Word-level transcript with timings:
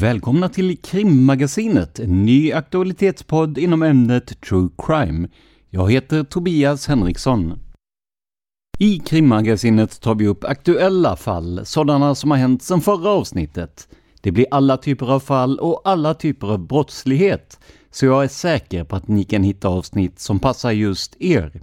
Välkomna 0.00 0.48
till 0.48 0.76
Krimmagasinet, 0.76 1.98
en 1.98 2.24
ny 2.24 2.52
aktualitetspodd 2.52 3.58
inom 3.58 3.82
ämnet 3.82 4.40
True 4.40 4.68
Crime. 4.78 5.28
Jag 5.70 5.92
heter 5.92 6.24
Tobias 6.24 6.86
Henriksson. 6.86 7.58
I 8.78 8.98
Krimmagasinet 8.98 10.00
tar 10.00 10.14
vi 10.14 10.26
upp 10.26 10.44
aktuella 10.44 11.16
fall, 11.16 11.60
sådana 11.64 12.14
som 12.14 12.30
har 12.30 12.38
hänt 12.38 12.62
sedan 12.62 12.80
förra 12.80 13.08
avsnittet. 13.08 13.88
Det 14.20 14.32
blir 14.32 14.46
alla 14.50 14.76
typer 14.76 15.12
av 15.12 15.20
fall 15.20 15.58
och 15.58 15.82
alla 15.84 16.14
typer 16.14 16.46
av 16.46 16.66
brottslighet, 16.66 17.60
så 17.90 18.06
jag 18.06 18.24
är 18.24 18.28
säker 18.28 18.84
på 18.84 18.96
att 18.96 19.08
ni 19.08 19.24
kan 19.24 19.42
hitta 19.42 19.68
avsnitt 19.68 20.20
som 20.20 20.38
passar 20.38 20.70
just 20.70 21.16
er. 21.20 21.62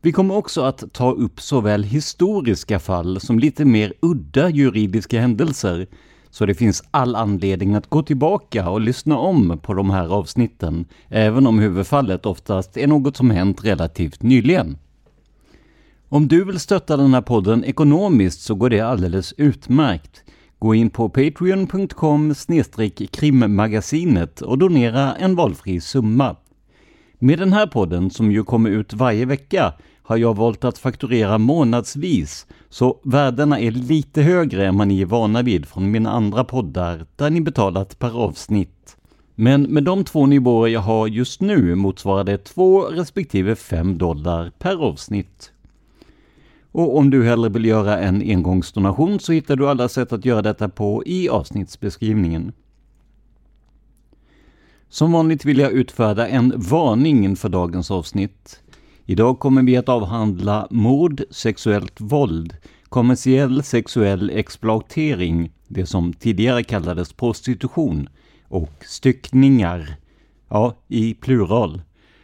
Vi 0.00 0.12
kommer 0.12 0.36
också 0.36 0.62
att 0.62 0.92
ta 0.92 1.12
upp 1.12 1.40
såväl 1.40 1.82
historiska 1.82 2.78
fall 2.78 3.20
som 3.20 3.38
lite 3.38 3.64
mer 3.64 3.92
udda 4.00 4.50
juridiska 4.50 5.20
händelser, 5.20 5.86
så 6.32 6.46
det 6.46 6.54
finns 6.54 6.82
all 6.90 7.16
anledning 7.16 7.74
att 7.74 7.90
gå 7.90 8.02
tillbaka 8.02 8.68
och 8.68 8.80
lyssna 8.80 9.18
om 9.18 9.58
på 9.62 9.74
de 9.74 9.90
här 9.90 10.08
avsnitten, 10.08 10.84
även 11.08 11.46
om 11.46 11.58
huvudfallet 11.58 12.26
oftast 12.26 12.76
är 12.76 12.86
något 12.86 13.16
som 13.16 13.30
hänt 13.30 13.64
relativt 13.64 14.22
nyligen. 14.22 14.78
Om 16.08 16.28
du 16.28 16.44
vill 16.44 16.60
stötta 16.60 16.96
den 16.96 17.14
här 17.14 17.20
podden 17.20 17.64
ekonomiskt 17.64 18.40
så 18.40 18.54
går 18.54 18.70
det 18.70 18.80
alldeles 18.80 19.34
utmärkt. 19.36 20.24
Gå 20.58 20.74
in 20.74 20.90
på 20.90 21.08
patreon.com 21.08 22.34
krimmagasinet 23.10 24.40
och 24.40 24.58
donera 24.58 25.14
en 25.14 25.34
valfri 25.34 25.80
summa. 25.80 26.36
Med 27.18 27.38
den 27.38 27.52
här 27.52 27.66
podden, 27.66 28.10
som 28.10 28.32
ju 28.32 28.44
kommer 28.44 28.70
ut 28.70 28.92
varje 28.94 29.24
vecka, 29.24 29.72
har 30.02 30.16
jag 30.16 30.36
valt 30.36 30.64
att 30.64 30.78
fakturera 30.78 31.38
månadsvis, 31.38 32.46
så 32.72 33.00
värdena 33.02 33.60
är 33.60 33.70
lite 33.70 34.22
högre 34.22 34.66
än 34.66 34.78
vad 34.78 34.88
ni 34.88 35.00
är 35.00 35.06
vana 35.06 35.42
vid 35.42 35.66
från 35.66 35.90
mina 35.90 36.10
andra 36.10 36.44
poddar, 36.44 37.06
där 37.16 37.30
ni 37.30 37.40
betalat 37.40 37.98
per 37.98 38.18
avsnitt. 38.18 38.96
Men 39.34 39.62
med 39.62 39.84
de 39.84 40.04
två 40.04 40.26
nivåer 40.26 40.68
jag 40.68 40.80
har 40.80 41.06
just 41.06 41.40
nu 41.40 41.74
motsvarar 41.74 42.24
det 42.24 42.38
2 42.38 42.80
respektive 42.80 43.56
5 43.56 43.98
dollar 43.98 44.52
per 44.58 44.76
avsnitt. 44.76 45.52
Och 46.72 46.96
om 46.96 47.10
du 47.10 47.24
hellre 47.24 47.48
vill 47.48 47.64
göra 47.64 47.98
en 47.98 48.22
engångsdonation 48.22 49.20
så 49.20 49.32
hittar 49.32 49.56
du 49.56 49.68
alla 49.68 49.88
sätt 49.88 50.12
att 50.12 50.24
göra 50.24 50.42
detta 50.42 50.68
på 50.68 51.02
i 51.06 51.28
avsnittsbeskrivningen. 51.28 52.52
Som 54.88 55.12
vanligt 55.12 55.44
vill 55.44 55.58
jag 55.58 55.72
utfärda 55.72 56.28
en 56.28 56.52
varning 56.56 57.24
inför 57.24 57.48
dagens 57.48 57.90
avsnitt. 57.90 58.61
Idag 59.06 59.38
kommer 59.38 59.62
vi 59.62 59.76
att 59.76 59.88
avhandla 59.88 60.66
mord, 60.70 61.22
sexuellt 61.30 62.00
våld, 62.00 62.56
kommersiell 62.88 63.62
sexuell 63.62 64.30
exploatering, 64.30 65.50
det 65.68 65.86
som 65.86 66.12
tidigare 66.12 66.64
kallades 66.64 67.12
prostitution, 67.12 68.08
och 68.48 68.72
styckningar, 68.86 69.96
ja, 70.48 70.74
i 70.88 71.14
plural. 71.14 71.82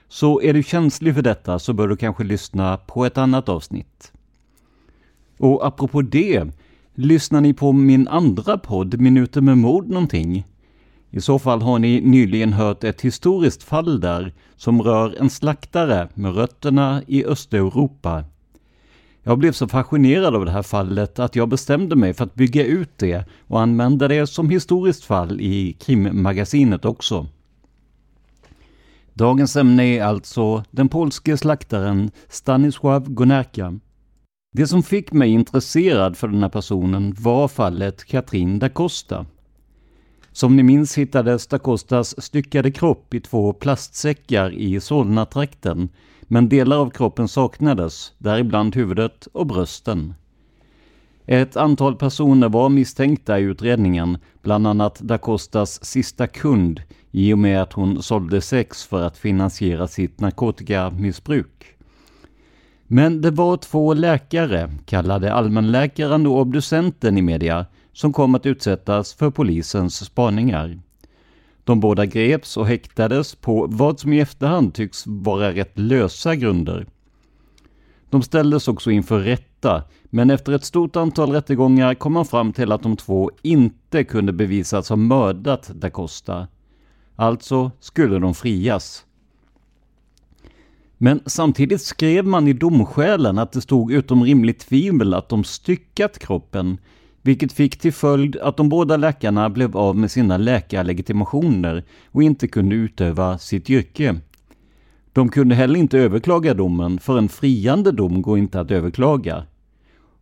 Så 0.08 0.40
är 0.40 0.54
du 0.54 0.62
känslig 0.62 1.14
för 1.14 1.22
detta 1.22 1.58
så 1.58 1.72
bör 1.72 1.88
du 1.88 1.96
kanske 1.96 2.24
lyssna 2.24 2.76
på 2.76 3.04
ett 3.04 3.18
annat 3.18 3.48
avsnitt. 3.48 4.12
Och 5.38 5.66
apropå 5.66 6.02
det, 6.02 6.44
lyssnar 6.94 7.40
ni 7.40 7.54
på 7.54 7.72
min 7.72 8.08
andra 8.08 8.58
podd, 8.58 9.00
Minuter 9.00 9.40
med 9.40 9.58
mord 9.58 9.88
någonting? 9.88 10.44
I 11.10 11.20
så 11.20 11.38
fall 11.38 11.62
har 11.62 11.78
ni 11.78 12.00
nyligen 12.00 12.52
hört 12.52 12.84
ett 12.84 13.00
historiskt 13.00 13.62
fall 13.62 14.00
där 14.00 14.32
som 14.56 14.82
rör 14.82 15.16
en 15.20 15.30
slaktare 15.30 16.08
med 16.14 16.34
rötterna 16.34 17.02
i 17.06 17.24
Östeuropa. 17.24 18.24
Jag 19.22 19.38
blev 19.38 19.52
så 19.52 19.68
fascinerad 19.68 20.34
av 20.34 20.44
det 20.44 20.50
här 20.50 20.62
fallet 20.62 21.18
att 21.18 21.36
jag 21.36 21.48
bestämde 21.48 21.96
mig 21.96 22.14
för 22.14 22.24
att 22.24 22.34
bygga 22.34 22.64
ut 22.64 22.98
det 22.98 23.24
och 23.46 23.60
använda 23.60 24.08
det 24.08 24.26
som 24.26 24.50
historiskt 24.50 25.04
fall 25.04 25.40
i 25.40 25.72
krimmagasinet 25.72 26.84
också. 26.84 27.26
Dagens 29.14 29.56
ämne 29.56 29.84
är 29.84 30.04
alltså 30.04 30.64
den 30.70 30.88
polske 30.88 31.36
slaktaren 31.36 32.10
Stanisław 32.28 33.14
Gonerka. 33.14 33.78
Det 34.52 34.66
som 34.66 34.82
fick 34.82 35.12
mig 35.12 35.30
intresserad 35.30 36.16
för 36.16 36.28
den 36.28 36.42
här 36.42 36.48
personen 36.48 37.14
var 37.18 37.48
fallet 37.48 38.04
Katrin 38.04 38.58
da 38.58 38.68
Costa. 38.68 39.26
Som 40.38 40.56
ni 40.56 40.62
minns 40.62 40.98
hittades 40.98 41.46
da 41.46 41.58
Costas 41.58 42.22
styckade 42.22 42.70
kropp 42.70 43.14
i 43.14 43.20
två 43.20 43.52
plastsäckar 43.52 44.50
i 44.50 44.80
Solna-trakten, 44.80 45.88
men 46.22 46.48
delar 46.48 46.76
av 46.76 46.90
kroppen 46.90 47.28
saknades, 47.28 48.12
däribland 48.18 48.76
huvudet 48.76 49.28
och 49.32 49.46
brösten. 49.46 50.14
Ett 51.26 51.56
antal 51.56 51.96
personer 51.96 52.48
var 52.48 52.68
misstänkta 52.68 53.38
i 53.38 53.42
utredningen, 53.42 54.18
bland 54.42 54.66
annat 54.66 54.98
da 55.00 55.18
Costas 55.18 55.84
sista 55.84 56.26
kund, 56.26 56.82
i 57.10 57.32
och 57.32 57.38
med 57.38 57.62
att 57.62 57.72
hon 57.72 58.02
sålde 58.02 58.40
sex 58.40 58.84
för 58.84 59.02
att 59.02 59.18
finansiera 59.18 59.88
sitt 59.88 60.20
narkotikamissbruk. 60.20 61.77
Men 62.90 63.20
det 63.20 63.30
var 63.30 63.56
två 63.56 63.94
läkare, 63.94 64.70
kallade 64.86 65.32
allmänläkaren 65.32 66.26
och 66.26 66.40
obducenten 66.40 67.18
i 67.18 67.22
media, 67.22 67.66
som 67.92 68.12
kom 68.12 68.34
att 68.34 68.46
utsättas 68.46 69.14
för 69.14 69.30
polisens 69.30 70.04
spaningar. 70.04 70.80
De 71.64 71.80
båda 71.80 72.06
greps 72.06 72.56
och 72.56 72.66
häktades 72.66 73.34
på 73.34 73.66
vad 73.70 74.00
som 74.00 74.12
i 74.12 74.20
efterhand 74.20 74.74
tycks 74.74 75.06
vara 75.06 75.52
rätt 75.52 75.78
lösa 75.78 76.34
grunder. 76.34 76.86
De 78.10 78.22
ställdes 78.22 78.68
också 78.68 78.90
inför 78.90 79.20
rätta 79.20 79.82
men 80.04 80.30
efter 80.30 80.52
ett 80.52 80.64
stort 80.64 80.96
antal 80.96 81.32
rättegångar 81.32 81.94
kom 81.94 82.12
man 82.12 82.24
fram 82.24 82.52
till 82.52 82.72
att 82.72 82.82
de 82.82 82.96
två 82.96 83.30
inte 83.42 84.04
kunde 84.04 84.32
bevisas 84.32 84.88
ha 84.88 84.96
mördat 84.96 85.70
da 85.74 85.90
Costa. 85.90 86.48
Alltså 87.16 87.70
skulle 87.80 88.18
de 88.18 88.34
frias. 88.34 89.04
Men 90.98 91.20
samtidigt 91.26 91.80
skrev 91.80 92.26
man 92.26 92.48
i 92.48 92.52
domskälen 92.52 93.38
att 93.38 93.52
det 93.52 93.60
stod 93.60 93.92
utom 93.92 94.24
rimligt 94.24 94.58
tvivel 94.58 95.14
att 95.14 95.28
de 95.28 95.44
styckat 95.44 96.18
kroppen, 96.18 96.78
vilket 97.22 97.52
fick 97.52 97.78
till 97.78 97.92
följd 97.92 98.36
att 98.36 98.56
de 98.56 98.68
båda 98.68 98.96
läkarna 98.96 99.50
blev 99.50 99.76
av 99.76 99.96
med 99.96 100.10
sina 100.10 100.36
läkarlegitimationer 100.36 101.84
och 102.10 102.22
inte 102.22 102.48
kunde 102.48 102.74
utöva 102.74 103.38
sitt 103.38 103.70
yrke. 103.70 104.16
De 105.12 105.28
kunde 105.28 105.54
heller 105.54 105.78
inte 105.78 105.98
överklaga 105.98 106.54
domen, 106.54 106.98
för 106.98 107.18
en 107.18 107.28
friande 107.28 107.92
dom 107.92 108.22
går 108.22 108.38
inte 108.38 108.60
att 108.60 108.70
överklaga. 108.70 109.44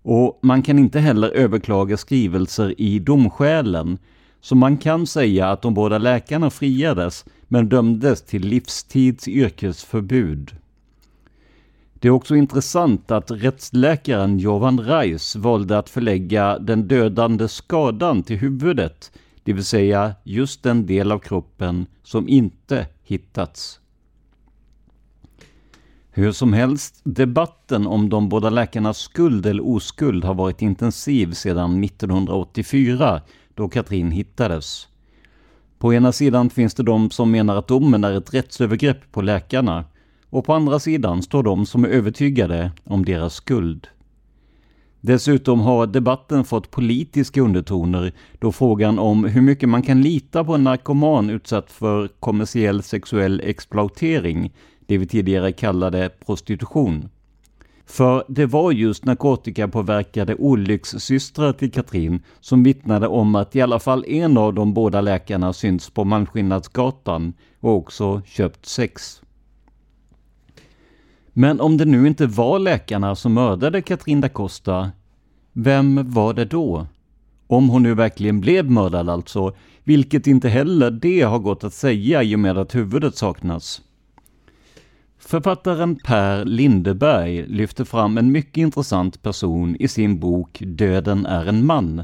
Och 0.03 0.39
man 0.43 0.63
kan 0.63 0.79
inte 0.79 1.01
heller 1.01 1.31
överklaga 1.31 1.97
skrivelser 1.97 2.81
i 2.81 2.99
domskälen, 2.99 3.99
så 4.41 4.55
man 4.55 4.77
kan 4.77 5.07
säga 5.07 5.51
att 5.51 5.63
de 5.63 5.75
båda 5.75 5.99
läkarna 5.99 6.51
friades, 6.51 7.25
men 7.49 7.69
dömdes 7.69 8.23
till 8.23 8.43
livstids 8.43 9.29
yrkesförbud. 9.29 10.53
Det 12.07 12.11
är 12.11 12.15
också 12.15 12.37
intressant 12.37 13.11
att 13.11 13.31
rättsläkaren 13.31 14.39
Jovan 14.39 14.81
Reis 14.81 15.37
valde 15.37 15.79
att 15.79 15.91
förlägga 15.91 16.59
den 16.59 16.89
dödande 16.89 17.49
skadan 17.49 18.23
till 18.23 18.37
huvudet, 18.37 19.13
det 19.45 19.53
vill 19.53 19.65
säga 19.65 20.15
just 20.25 20.63
den 20.63 20.87
del 20.87 21.13
av 21.13 21.19
kroppen 21.19 21.87
som 22.03 22.29
inte 22.29 22.87
hittats. 23.03 23.81
Hur 26.11 26.33
som 26.33 26.53
helst, 26.53 27.01
debatten 27.05 27.87
om 27.87 28.09
de 28.09 28.29
båda 28.29 28.51
läkarnas 28.51 28.99
skuld 28.99 29.47
eller 29.47 29.69
oskuld 29.69 30.25
har 30.25 30.35
varit 30.35 30.63
intensiv 30.63 31.33
sedan 31.33 31.85
1984 31.85 33.23
då 33.55 33.69
Katrin 33.69 34.11
hittades. 34.11 34.89
På 35.79 35.95
ena 35.95 36.13
sidan 36.13 36.51
finns 36.51 36.75
det 36.75 36.83
de 36.83 37.11
som 37.11 37.31
menar 37.31 37.57
att 37.57 37.69
domen 37.69 38.05
är 38.05 38.13
ett 38.13 38.35
rättsövergrepp 38.35 39.13
på 39.13 39.23
läkarna 39.23 39.85
och 40.31 40.45
på 40.45 40.55
andra 40.55 40.79
sidan 40.79 41.23
står 41.23 41.43
de 41.43 41.67
som 41.67 41.85
är 41.85 41.89
övertygade 41.89 42.73
om 42.85 43.05
deras 43.05 43.35
skuld. 43.35 43.89
Dessutom 45.01 45.61
har 45.61 45.87
debatten 45.87 46.45
fått 46.45 46.71
politiska 46.71 47.41
undertoner 47.41 48.13
då 48.39 48.53
frågan 48.53 48.99
om 48.99 49.25
hur 49.25 49.41
mycket 49.41 49.69
man 49.69 49.83
kan 49.83 50.03
lita 50.03 50.45
på 50.45 50.55
en 50.55 50.65
narkoman 50.65 51.31
utsatt 51.31 51.73
för 51.73 52.09
kommersiell 52.09 52.83
sexuell 52.83 53.41
exploatering, 53.45 54.53
det 54.87 54.99
vi 54.99 55.07
tidigare 55.07 55.53
kallade 55.53 56.11
prostitution. 56.27 57.09
För 57.87 58.25
det 58.29 58.47
var 58.47 58.73
just 58.73 59.05
narkotikapåverkade 59.05 60.35
olyckssystrar 60.35 61.53
till 61.53 61.73
Katrin 61.73 62.23
som 62.41 62.63
vittnade 62.63 63.09
om 63.09 63.35
att 63.35 63.57
i 63.57 63.61
alla 63.61 63.79
fall 63.79 64.05
en 64.09 64.37
av 64.37 64.55
de 64.55 64.75
båda 64.75 65.01
läkarna 65.01 65.53
synts 65.53 65.91
på 65.91 66.05
Malmskillnadsgatan 66.05 67.33
och 67.61 67.77
också 67.77 68.23
köpt 68.27 68.67
sex. 68.67 69.23
Men 71.39 71.61
om 71.61 71.77
det 71.77 71.85
nu 71.85 72.07
inte 72.07 72.27
var 72.27 72.59
läkarna 72.59 73.17
som 73.17 73.35
mördade 73.35 73.83
Katrin 73.83 74.21
da 74.21 74.29
Costa, 74.29 74.91
vem 75.53 76.11
var 76.11 76.35
det 76.35 76.45
då? 76.45 76.87
Om 77.47 77.69
hon 77.69 77.83
nu 77.83 77.95
verkligen 77.95 78.41
blev 78.41 78.71
mördad 78.71 79.11
alltså, 79.11 79.53
vilket 79.85 80.27
inte 80.27 80.49
heller 80.49 80.91
det 80.91 81.23
har 81.23 81.39
gått 81.39 81.65
att 81.65 81.75
säga 81.75 82.23
i 82.23 82.35
och 82.35 82.39
med 82.39 82.59
att 82.59 82.75
huvudet 82.75 83.17
saknas. 83.17 83.83
Författaren 85.19 85.97
Per 85.97 86.45
Lindeberg 86.45 87.47
lyfter 87.47 87.85
fram 87.85 88.19
en 88.19 88.33
mycket 88.33 88.57
intressant 88.57 89.23
person 89.23 89.77
i 89.77 89.89
sin 89.89 90.21
bok 90.21 90.63
Döden 90.67 91.27
är 91.27 91.47
en 91.47 91.67
man. 91.67 92.03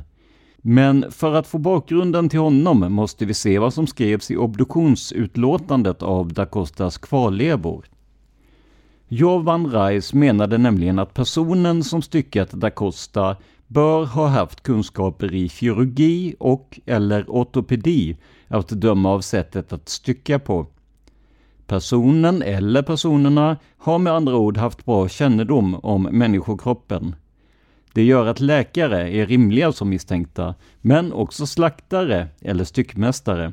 Men 0.57 1.05
för 1.11 1.35
att 1.35 1.47
få 1.47 1.59
bakgrunden 1.59 2.29
till 2.29 2.41
honom 2.41 2.93
måste 2.93 3.25
vi 3.25 3.35
se 3.35 3.59
vad 3.59 3.75
som 3.75 3.87
skrevs 3.87 4.31
i 4.31 4.37
obduktionsutlåtandet 4.37 6.03
av 6.03 6.33
da 6.33 6.47
Costas 6.47 6.99
kvarlevor. 6.99 7.85
Jovan 9.15 9.67
Reis 9.67 10.15
menade 10.15 10.59
nämligen 10.59 10.99
att 10.99 11.15
personen 11.15 11.85
som 11.85 12.03
styckat 12.03 12.51
da 12.51 12.71
Costa 12.71 13.37
bör 13.67 14.05
ha 14.05 14.27
haft 14.27 14.63
kunskaper 14.63 15.35
i 15.35 15.49
kirurgi 15.49 16.35
och 16.39 16.81
eller 16.87 17.25
ortopedi 17.29 18.17
att 18.49 18.69
döma 18.69 19.11
av 19.11 19.21
sättet 19.21 19.73
att 19.73 19.89
stycka 19.89 20.39
på. 20.39 20.67
Personen 21.67 22.43
eller 22.43 22.83
personerna 22.83 23.57
har 23.79 23.99
med 23.99 24.13
andra 24.13 24.37
ord 24.37 24.57
haft 24.57 24.85
bra 24.85 25.09
kännedom 25.09 25.75
om 25.75 26.03
människokroppen. 26.03 27.15
Det 27.93 28.05
gör 28.05 28.27
att 28.27 28.41
läkare 28.41 29.11
är 29.11 29.27
rimliga 29.27 29.73
som 29.73 29.89
misstänkta, 29.89 30.55
men 30.81 31.13
också 31.13 31.47
slaktare 31.47 32.29
eller 32.41 32.65
styckmästare. 32.65 33.53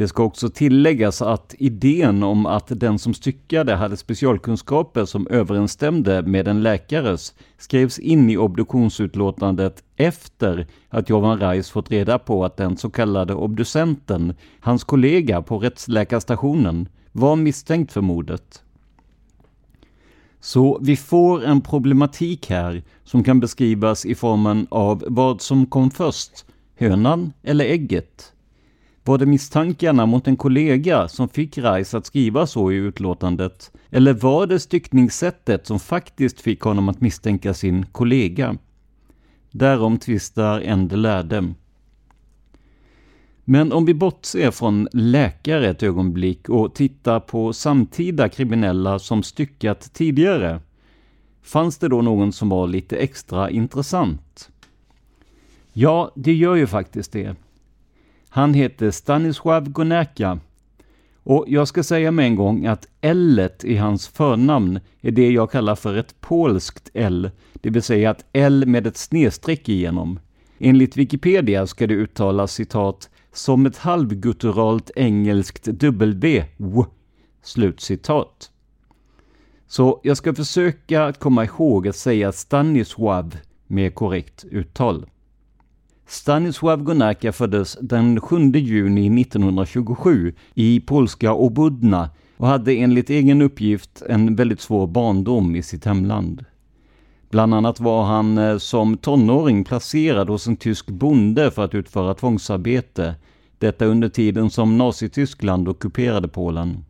Det 0.00 0.08
ska 0.08 0.22
också 0.22 0.50
tilläggas 0.50 1.22
att 1.22 1.54
idén 1.58 2.22
om 2.22 2.46
att 2.46 2.66
den 2.68 2.98
som 2.98 3.14
styckade 3.14 3.74
hade 3.74 3.96
specialkunskaper 3.96 5.04
som 5.04 5.26
överensstämde 5.26 6.22
med 6.22 6.48
en 6.48 6.62
läkares 6.62 7.34
skrevs 7.58 7.98
in 7.98 8.30
i 8.30 8.36
obduktionsutlåtandet 8.36 9.84
efter 9.96 10.66
att 10.88 11.08
Jovan 11.08 11.40
Reis 11.40 11.70
fått 11.70 11.90
reda 11.90 12.18
på 12.18 12.44
att 12.44 12.56
den 12.56 12.76
så 12.76 12.90
kallade 12.90 13.34
obducenten, 13.34 14.34
hans 14.60 14.84
kollega 14.84 15.42
på 15.42 15.58
rättsläkarstationen, 15.58 16.88
var 17.12 17.36
misstänkt 17.36 17.92
för 17.92 18.00
mordet. 18.00 18.62
Så 20.40 20.78
vi 20.82 20.96
får 20.96 21.44
en 21.44 21.60
problematik 21.60 22.50
här 22.50 22.82
som 23.04 23.24
kan 23.24 23.40
beskrivas 23.40 24.06
i 24.06 24.14
formen 24.14 24.66
av 24.70 25.04
vad 25.06 25.40
som 25.40 25.66
kom 25.66 25.90
först, 25.90 26.44
hönan 26.76 27.32
eller 27.42 27.64
ägget? 27.64 28.32
Var 29.10 29.18
det 29.18 29.26
misstankarna 29.26 30.06
mot 30.06 30.28
en 30.28 30.36
kollega 30.36 31.08
som 31.08 31.28
fick 31.28 31.58
Rice 31.58 31.98
att 31.98 32.06
skriva 32.06 32.46
så 32.46 32.72
i 32.72 32.74
utlåtandet? 32.76 33.72
Eller 33.90 34.14
var 34.14 34.46
det 34.46 34.60
styckningssättet 34.60 35.66
som 35.66 35.80
faktiskt 35.80 36.40
fick 36.40 36.60
honom 36.60 36.88
att 36.88 37.00
misstänka 37.00 37.54
sin 37.54 37.86
kollega? 37.86 38.56
Därom 39.50 39.98
tvistar 39.98 40.60
Ende 40.60 40.96
lärde. 40.96 41.54
Men 43.44 43.72
om 43.72 43.84
vi 43.84 43.94
bortser 43.94 44.50
från 44.50 44.88
läkare 44.92 45.68
ett 45.68 45.82
ögonblick 45.82 46.48
och 46.48 46.74
tittar 46.74 47.20
på 47.20 47.52
samtida 47.52 48.28
kriminella 48.28 48.98
som 48.98 49.22
styckat 49.22 49.94
tidigare, 49.94 50.60
fanns 51.42 51.78
det 51.78 51.88
då 51.88 52.02
någon 52.02 52.32
som 52.32 52.48
var 52.48 52.66
lite 52.68 52.96
extra 52.96 53.50
intressant? 53.50 54.50
Ja, 55.72 56.12
det 56.14 56.32
gör 56.32 56.54
ju 56.54 56.66
faktiskt 56.66 57.12
det. 57.12 57.36
Han 58.32 58.54
heter 58.54 58.90
Stanisław 58.90 59.68
Gonerka 59.70 60.38
Och 61.22 61.44
jag 61.48 61.68
ska 61.68 61.82
säga 61.82 62.10
med 62.10 62.26
en 62.26 62.36
gång 62.36 62.66
att 62.66 62.86
L 63.00 63.48
i 63.62 63.76
hans 63.76 64.08
förnamn 64.08 64.80
är 65.00 65.10
det 65.10 65.30
jag 65.30 65.50
kallar 65.50 65.74
för 65.74 65.96
ett 65.96 66.20
polskt 66.20 66.90
L, 66.94 67.30
det 67.54 67.70
vill 67.70 67.82
säga 67.82 68.10
ett 68.10 68.24
L 68.32 68.66
med 68.66 68.86
ett 68.86 68.96
snedstreck 68.96 69.68
igenom. 69.68 70.20
Enligt 70.58 70.96
Wikipedia 70.96 71.66
ska 71.66 71.86
det 71.86 71.94
uttalas 71.94 72.52
citat 72.52 73.10
som 73.32 73.66
ett 73.66 73.76
halvgutturalt 73.76 74.90
engelskt 74.96 75.66
W, 75.66 76.44
slutcitat. 77.42 78.50
Så 79.66 80.00
jag 80.02 80.16
ska 80.16 80.34
försöka 80.34 81.12
komma 81.12 81.44
ihåg 81.44 81.88
att 81.88 81.96
säga 81.96 82.30
Stanisław 82.30 83.36
med 83.66 83.94
korrekt 83.94 84.44
uttal. 84.50 85.06
Stanisław 86.10 86.82
Gonarka 86.82 87.32
föddes 87.32 87.78
den 87.80 88.20
7 88.20 88.52
juni 88.52 89.22
1927 89.22 90.34
i 90.54 90.80
polska 90.80 91.34
Obudna 91.34 92.10
och 92.36 92.46
hade 92.46 92.72
enligt 92.72 93.10
egen 93.10 93.42
uppgift 93.42 94.02
en 94.08 94.36
väldigt 94.36 94.60
svår 94.60 94.86
barndom 94.86 95.56
i 95.56 95.62
sitt 95.62 95.84
hemland. 95.84 96.44
Bland 97.30 97.54
annat 97.54 97.80
var 97.80 98.04
han 98.04 98.38
eh, 98.38 98.58
som 98.58 98.96
tonåring 98.96 99.64
placerad 99.64 100.28
hos 100.28 100.46
en 100.46 100.56
tysk 100.56 100.86
bonde 100.86 101.50
för 101.50 101.64
att 101.64 101.74
utföra 101.74 102.14
tvångsarbete. 102.14 103.14
Detta 103.58 103.84
under 103.84 104.08
tiden 104.08 104.50
som 104.50 104.78
Nazityskland 104.78 105.68
ockuperade 105.68 106.28
Polen. 106.28 106.84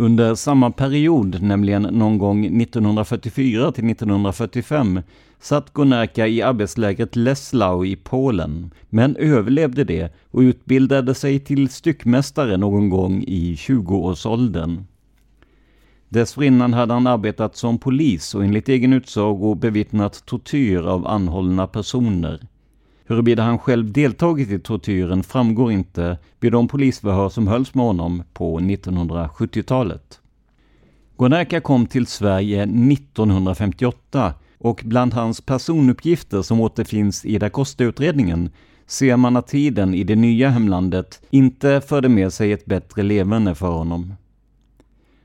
Under 0.00 0.34
samma 0.34 0.70
period, 0.70 1.42
nämligen 1.42 1.82
någon 1.82 2.18
gång 2.18 2.62
1944 2.62 3.72
till 3.72 3.90
1945, 3.90 5.00
satt 5.40 5.72
Gonärka 5.72 6.26
i 6.26 6.42
arbetslägret 6.42 7.16
Leslau 7.16 7.84
i 7.84 7.96
Polen, 7.96 8.70
men 8.88 9.16
överlevde 9.16 9.84
det 9.84 10.12
och 10.30 10.40
utbildade 10.40 11.14
sig 11.14 11.40
till 11.40 11.68
styckmästare 11.68 12.56
någon 12.56 12.90
gång 12.90 13.24
i 13.26 13.54
20-årsåldern. 13.54 14.84
Dessförinnan 16.08 16.72
hade 16.74 16.94
han 16.94 17.06
arbetat 17.06 17.56
som 17.56 17.78
polis 17.78 18.34
och 18.34 18.44
enligt 18.44 18.68
egen 18.68 18.92
utsago 18.92 19.54
bevittnat 19.54 20.26
tortyr 20.26 20.80
av 20.80 21.06
anhållna 21.06 21.66
personer. 21.66 22.40
Huruvida 23.08 23.42
han 23.42 23.58
själv 23.58 23.92
deltagit 23.92 24.50
i 24.50 24.58
tortyren 24.58 25.22
framgår 25.22 25.72
inte 25.72 26.18
vid 26.40 26.52
de 26.52 26.68
polisförhör 26.68 27.28
som 27.28 27.48
hölls 27.48 27.74
med 27.74 27.84
honom 27.84 28.22
på 28.32 28.60
1970-talet. 28.60 30.20
Gonaka 31.16 31.60
kom 31.60 31.86
till 31.86 32.06
Sverige 32.06 32.62
1958 32.62 34.34
och 34.58 34.82
bland 34.84 35.14
hans 35.14 35.40
personuppgifter 35.40 36.42
som 36.42 36.60
återfinns 36.60 37.24
i 37.24 37.38
da 37.38 37.50
Costa-utredningen 37.50 38.50
ser 38.86 39.16
man 39.16 39.36
att 39.36 39.46
tiden 39.46 39.94
i 39.94 40.04
det 40.04 40.16
nya 40.16 40.48
hemlandet 40.48 41.22
inte 41.30 41.80
förde 41.80 42.08
med 42.08 42.32
sig 42.32 42.52
ett 42.52 42.66
bättre 42.66 43.02
leverne 43.02 43.54
för 43.54 43.70
honom. 43.70 44.14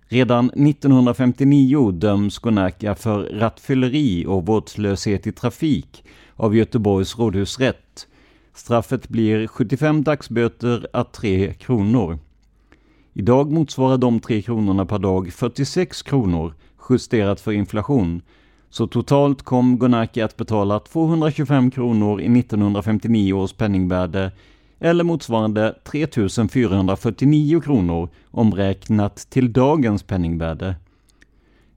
Redan 0.08 0.50
1959 0.50 1.92
döms 1.92 2.40
Gonaka 2.40 2.96
för 2.96 3.24
rattfylleri 3.24 4.26
och 4.26 4.46
vårdslöshet 4.46 5.28
i 5.28 5.32
trafik 5.32 6.04
av 6.36 6.56
Göteborgs 6.56 7.20
rådhusrätt. 7.20 8.08
Straffet 8.54 9.10
blir 9.10 9.48
75 9.48 10.04
dagsböter 10.04 10.88
à 10.94 11.04
3 11.04 11.54
kronor. 11.54 12.20
Idag 13.14 13.52
motsvarar 13.52 13.98
de 13.98 14.20
3 14.20 14.42
kronorna 14.42 14.86
per 14.86 15.00
dag 15.00 15.34
46 15.34 16.02
kronor 16.02 16.54
justerat 16.90 17.42
för 17.42 17.52
inflation. 17.52 18.22
Så 18.70 18.88
totalt 18.88 19.42
kom 19.42 19.78
Gonaki 19.78 20.22
att 20.22 20.38
betala 20.38 20.80
225 20.80 21.72
kronor 21.72 22.22
i 22.22 22.40
1959 22.40 23.34
års 23.34 23.54
penningvärde 23.54 24.32
eller 24.80 25.04
motsvarande 25.04 25.76
3 25.84 26.08
449 26.52 27.62
kronor 27.62 28.10
omräknat 28.32 29.16
till 29.16 29.54
dagens 29.54 30.04
penningvärde. 30.04 30.76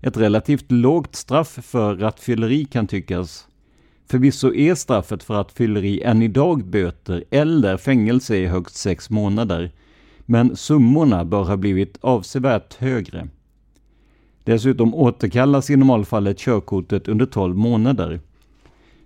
Ett 0.00 0.16
relativt 0.16 0.72
lågt 0.72 1.14
straff 1.14 1.58
för 1.62 1.94
rattfylleri 1.94 2.64
kan 2.64 2.86
tyckas. 2.86 3.48
Förvisso 4.08 4.54
är 4.54 4.74
straffet 4.74 5.22
för 5.22 5.34
rattfylleri 5.34 6.02
än 6.02 6.22
idag 6.22 6.64
böter 6.64 7.24
eller 7.30 7.76
fängelse 7.76 8.36
i 8.36 8.46
högst 8.46 8.76
sex 8.76 9.10
månader, 9.10 9.72
men 10.20 10.56
summorna 10.56 11.24
bör 11.24 11.44
ha 11.44 11.56
blivit 11.56 11.98
avsevärt 12.00 12.74
högre. 12.74 13.28
Dessutom 14.44 14.94
återkallas 14.94 15.70
i 15.70 15.76
normalfallet 15.76 16.38
körkortet 16.38 17.08
under 17.08 17.26
12 17.26 17.56
månader. 17.56 18.20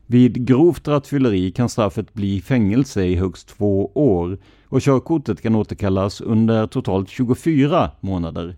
Vid 0.07 0.47
grovt 0.47 0.89
rattfylleri 0.89 1.53
kan 1.53 1.69
straffet 1.69 2.15
bli 2.15 2.41
fängelse 2.41 3.05
i 3.05 3.15
högst 3.15 3.49
två 3.49 3.91
år 3.95 4.39
och 4.65 4.81
körkortet 4.81 5.43
kan 5.43 5.55
återkallas 5.55 6.21
under 6.21 6.67
totalt 6.67 7.09
24 7.09 7.91
månader. 8.01 8.57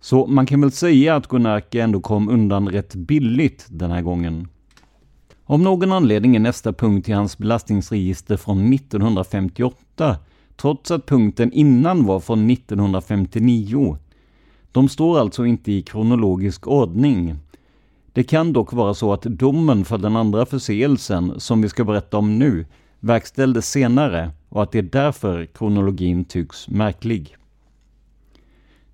Så 0.00 0.26
man 0.26 0.46
kan 0.46 0.60
väl 0.60 0.72
säga 0.72 1.16
att 1.16 1.28
Gunnarke 1.28 1.82
ändå 1.82 2.00
kom 2.00 2.28
undan 2.28 2.68
rätt 2.68 2.94
billigt 2.94 3.66
den 3.70 3.90
här 3.90 4.02
gången. 4.02 4.48
Av 5.44 5.60
någon 5.60 5.92
anledning 5.92 6.36
är 6.36 6.40
nästa 6.40 6.72
punkt 6.72 7.08
i 7.08 7.12
hans 7.12 7.38
belastningsregister 7.38 8.36
från 8.36 8.72
1958, 8.72 10.16
trots 10.56 10.90
att 10.90 11.06
punkten 11.06 11.52
innan 11.52 12.04
var 12.04 12.20
från 12.20 12.50
1959. 12.50 13.96
De 14.72 14.88
står 14.88 15.18
alltså 15.18 15.46
inte 15.46 15.72
i 15.72 15.82
kronologisk 15.82 16.66
ordning. 16.66 17.36
Det 18.12 18.24
kan 18.24 18.52
dock 18.52 18.72
vara 18.72 18.94
så 18.94 19.12
att 19.12 19.22
domen 19.22 19.84
för 19.84 19.98
den 19.98 20.16
andra 20.16 20.46
förseelsen, 20.46 21.40
som 21.40 21.62
vi 21.62 21.68
ska 21.68 21.84
berätta 21.84 22.18
om 22.18 22.38
nu, 22.38 22.66
verkställdes 23.00 23.70
senare 23.70 24.30
och 24.48 24.62
att 24.62 24.72
det 24.72 24.78
är 24.78 24.82
därför 24.82 25.46
kronologin 25.46 26.24
tycks 26.24 26.68
märklig. 26.68 27.36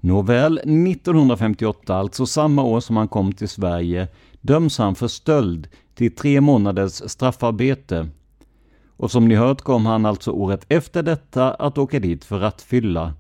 Nåväl, 0.01 0.59
1958, 0.59 1.97
alltså 1.97 2.27
samma 2.27 2.63
år 2.63 2.81
som 2.81 2.97
han 2.97 3.09
kom 3.09 3.33
till 3.33 3.49
Sverige, 3.49 4.09
döms 4.41 4.79
han 4.79 4.95
för 4.95 5.09
stöld 5.09 5.69
till 5.99 6.15
tre 6.15 6.41
månaders 6.41 6.93
straffarbete. 6.93 8.09
Och 8.97 9.11
som 9.11 9.29
ni 9.29 9.35
hört 9.35 9.61
kom 9.61 9.87
han 9.87 10.07
alltså 10.07 10.31
året 10.31 10.67
efter 10.69 11.03
detta 11.03 11.55
att 11.55 11.79
åka 11.79 12.01
dit 12.01 12.25
för 12.25 12.39
rattfylla. 12.39 13.15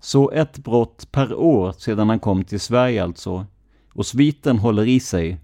Så 0.00 0.30
ett 0.30 0.58
brott 0.58 1.08
per 1.12 1.34
år 1.34 1.72
sedan 1.72 2.08
han 2.08 2.18
kom 2.18 2.44
till 2.44 2.60
Sverige 2.60 3.04
alltså. 3.04 3.46
Och 3.94 4.06
sviten 4.06 4.58
håller 4.58 4.88
i 4.88 5.00
sig. 5.00 5.40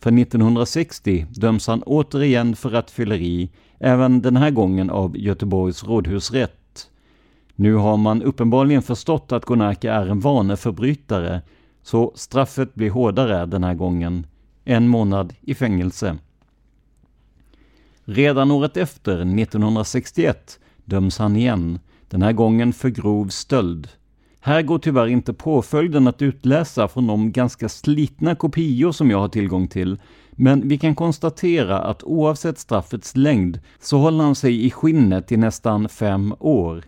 För 0.00 0.20
1960 0.20 1.26
döms 1.30 1.66
han 1.66 1.82
återigen 1.82 2.56
för 2.56 2.70
rattfylleri, 2.70 3.50
även 3.78 4.22
den 4.22 4.36
här 4.36 4.50
gången 4.50 4.90
av 4.90 5.18
Göteborgs 5.18 5.84
rådhusrätt. 5.84 6.90
Nu 7.54 7.74
har 7.74 7.96
man 7.96 8.22
uppenbarligen 8.22 8.82
förstått 8.82 9.32
att 9.32 9.44
Gonarka 9.44 9.94
är 9.94 10.06
en 10.06 10.20
vaneförbrytare, 10.20 11.42
så 11.82 12.12
straffet 12.14 12.74
blir 12.74 12.90
hårdare 12.90 13.46
den 13.46 13.64
här 13.64 13.74
gången. 13.74 14.26
En 14.70 14.88
månad 14.88 15.34
i 15.40 15.54
fängelse. 15.54 16.18
Redan 18.04 18.50
året 18.50 18.76
efter, 18.76 19.12
1961, 19.12 20.58
döms 20.84 21.18
han 21.18 21.36
igen, 21.36 21.78
den 22.08 22.22
här 22.22 22.32
gången 22.32 22.72
för 22.72 22.88
grov 22.88 23.28
stöld. 23.28 23.88
Här 24.40 24.62
går 24.62 24.78
tyvärr 24.78 25.06
inte 25.06 25.32
påföljden 25.32 26.06
att 26.06 26.22
utläsa 26.22 26.88
från 26.88 27.06
de 27.06 27.32
ganska 27.32 27.68
slitna 27.68 28.34
kopior 28.34 28.92
som 28.92 29.10
jag 29.10 29.18
har 29.18 29.28
tillgång 29.28 29.68
till, 29.68 30.00
men 30.30 30.68
vi 30.68 30.78
kan 30.78 30.94
konstatera 30.94 31.78
att 31.78 32.04
oavsett 32.04 32.58
straffets 32.58 33.16
längd 33.16 33.60
så 33.80 33.98
håller 33.98 34.24
han 34.24 34.34
sig 34.34 34.66
i 34.66 34.70
skinnet 34.70 35.32
i 35.32 35.36
nästan 35.36 35.88
fem 35.88 36.34
år. 36.38 36.84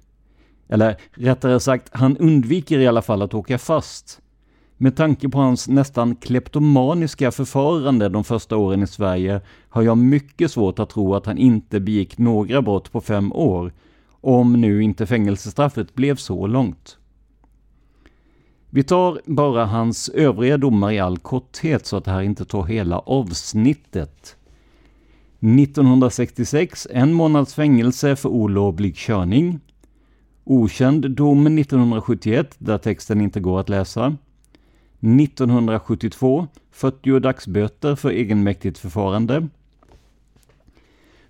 Eller 0.68 0.96
rättare 1.12 1.60
sagt, 1.60 1.88
han 1.92 2.16
undviker 2.16 2.78
i 2.78 2.86
alla 2.86 3.02
fall 3.02 3.22
att 3.22 3.34
åka 3.34 3.58
fast. 3.58 4.21
Med 4.82 4.96
tanke 4.96 5.28
på 5.28 5.38
hans 5.38 5.68
nästan 5.68 6.16
kleptomaniska 6.16 7.30
förfarande 7.30 8.08
de 8.08 8.24
första 8.24 8.56
åren 8.56 8.82
i 8.82 8.86
Sverige 8.86 9.40
har 9.68 9.82
jag 9.82 9.98
mycket 9.98 10.50
svårt 10.50 10.78
att 10.78 10.90
tro 10.90 11.14
att 11.14 11.26
han 11.26 11.38
inte 11.38 11.80
begick 11.80 12.18
några 12.18 12.62
brott 12.62 12.92
på 12.92 13.00
fem 13.00 13.32
år, 13.32 13.72
om 14.10 14.52
nu 14.52 14.82
inte 14.82 15.06
fängelsestraffet 15.06 15.94
blev 15.94 16.16
så 16.16 16.46
långt. 16.46 16.98
Vi 18.70 18.82
tar 18.82 19.20
bara 19.26 19.64
hans 19.64 20.08
övriga 20.08 20.58
domar 20.58 20.92
i 20.92 20.98
all 20.98 21.18
korthet 21.18 21.86
så 21.86 21.96
att 21.96 22.04
det 22.04 22.10
här 22.10 22.22
inte 22.22 22.44
tar 22.44 22.64
hela 22.64 22.98
avsnittet. 22.98 24.36
1966 25.40 26.88
en 26.90 27.12
månads 27.12 27.54
fängelse 27.54 28.16
för 28.16 28.28
olovlig 28.28 28.96
körning. 28.96 29.60
Okänd 30.44 31.10
dom 31.10 31.46
1971 31.58 32.54
där 32.58 32.78
texten 32.78 33.20
inte 33.20 33.40
går 33.40 33.60
att 33.60 33.68
läsa. 33.68 34.16
1972 35.02 36.46
40 36.70 37.20
dagsböter 37.20 37.96
för 37.96 38.10
egenmäktigt 38.10 38.78
förfarande. 38.78 39.48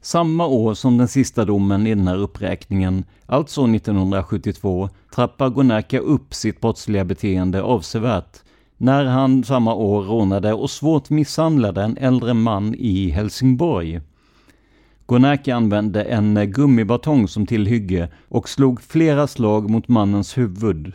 Samma 0.01 0.47
år 0.47 0.75
som 0.75 0.99
den 0.99 1.09
sista 1.09 1.45
domen 1.45 1.87
i 1.87 1.95
den 1.95 2.09
här 2.09 2.17
uppräkningen, 2.17 3.05
alltså 3.27 3.65
1972, 3.65 4.89
trappar 5.15 5.49
Gonaka 5.49 5.99
upp 5.99 6.35
sitt 6.35 6.61
brottsliga 6.61 7.05
beteende 7.05 7.63
avsevärt 7.63 8.43
när 8.77 9.05
han 9.05 9.45
samma 9.45 9.75
år 9.75 10.03
rånade 10.03 10.53
och 10.53 10.71
svårt 10.71 11.11
misshandlade 11.11 11.83
en 11.83 11.97
äldre 11.97 12.35
man 12.35 12.75
i 12.75 13.11
Helsingborg. 13.11 14.01
Gonaka 15.07 15.57
använde 15.57 16.03
en 16.03 16.53
gummibatong 16.53 17.29
som 17.29 17.47
tillhygge 17.47 18.09
och 18.29 18.49
slog 18.49 18.83
flera 18.83 19.27
slag 19.27 19.71
mot 19.71 19.89
mannens 19.89 20.39
huvud. 20.39 20.93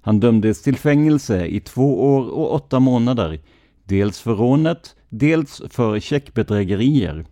Han 0.00 0.20
dömdes 0.20 0.62
till 0.62 0.76
fängelse 0.76 1.46
i 1.46 1.60
två 1.60 2.14
år 2.14 2.28
och 2.28 2.54
åtta 2.54 2.80
månader, 2.80 3.40
dels 3.84 4.20
för 4.20 4.34
rånet, 4.34 4.96
dels 5.08 5.62
för 5.70 6.00
checkbedrägerier. 6.00 7.26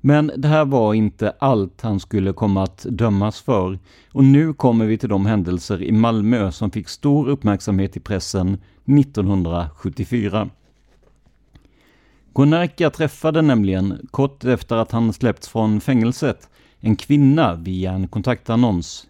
Men 0.00 0.32
det 0.36 0.48
här 0.48 0.64
var 0.64 0.94
inte 0.94 1.34
allt 1.38 1.80
han 1.80 2.00
skulle 2.00 2.32
komma 2.32 2.62
att 2.62 2.86
dömas 2.90 3.40
för. 3.40 3.78
Och 4.12 4.24
nu 4.24 4.52
kommer 4.52 4.86
vi 4.86 4.98
till 4.98 5.08
de 5.08 5.26
händelser 5.26 5.82
i 5.82 5.92
Malmö 5.92 6.52
som 6.52 6.70
fick 6.70 6.88
stor 6.88 7.28
uppmärksamhet 7.28 7.96
i 7.96 8.00
pressen 8.00 8.58
1974. 8.98 10.50
Gonarka 12.32 12.90
träffade 12.90 13.42
nämligen, 13.42 14.08
kort 14.10 14.44
efter 14.44 14.76
att 14.76 14.92
han 14.92 15.12
släppts 15.12 15.48
från 15.48 15.80
fängelset, 15.80 16.48
en 16.80 16.96
kvinna 16.96 17.54
via 17.54 17.92
en 17.92 18.08
kontaktannons. 18.08 19.09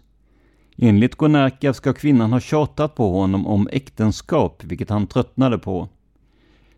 Enligt 0.83 1.15
Gonarka 1.15 1.73
ska 1.73 1.93
kvinnan 1.93 2.33
ha 2.33 2.39
tjatat 2.39 2.95
på 2.95 3.19
honom 3.19 3.47
om 3.47 3.67
äktenskap, 3.71 4.63
vilket 4.63 4.89
han 4.89 5.07
tröttnade 5.07 5.57
på. 5.57 5.89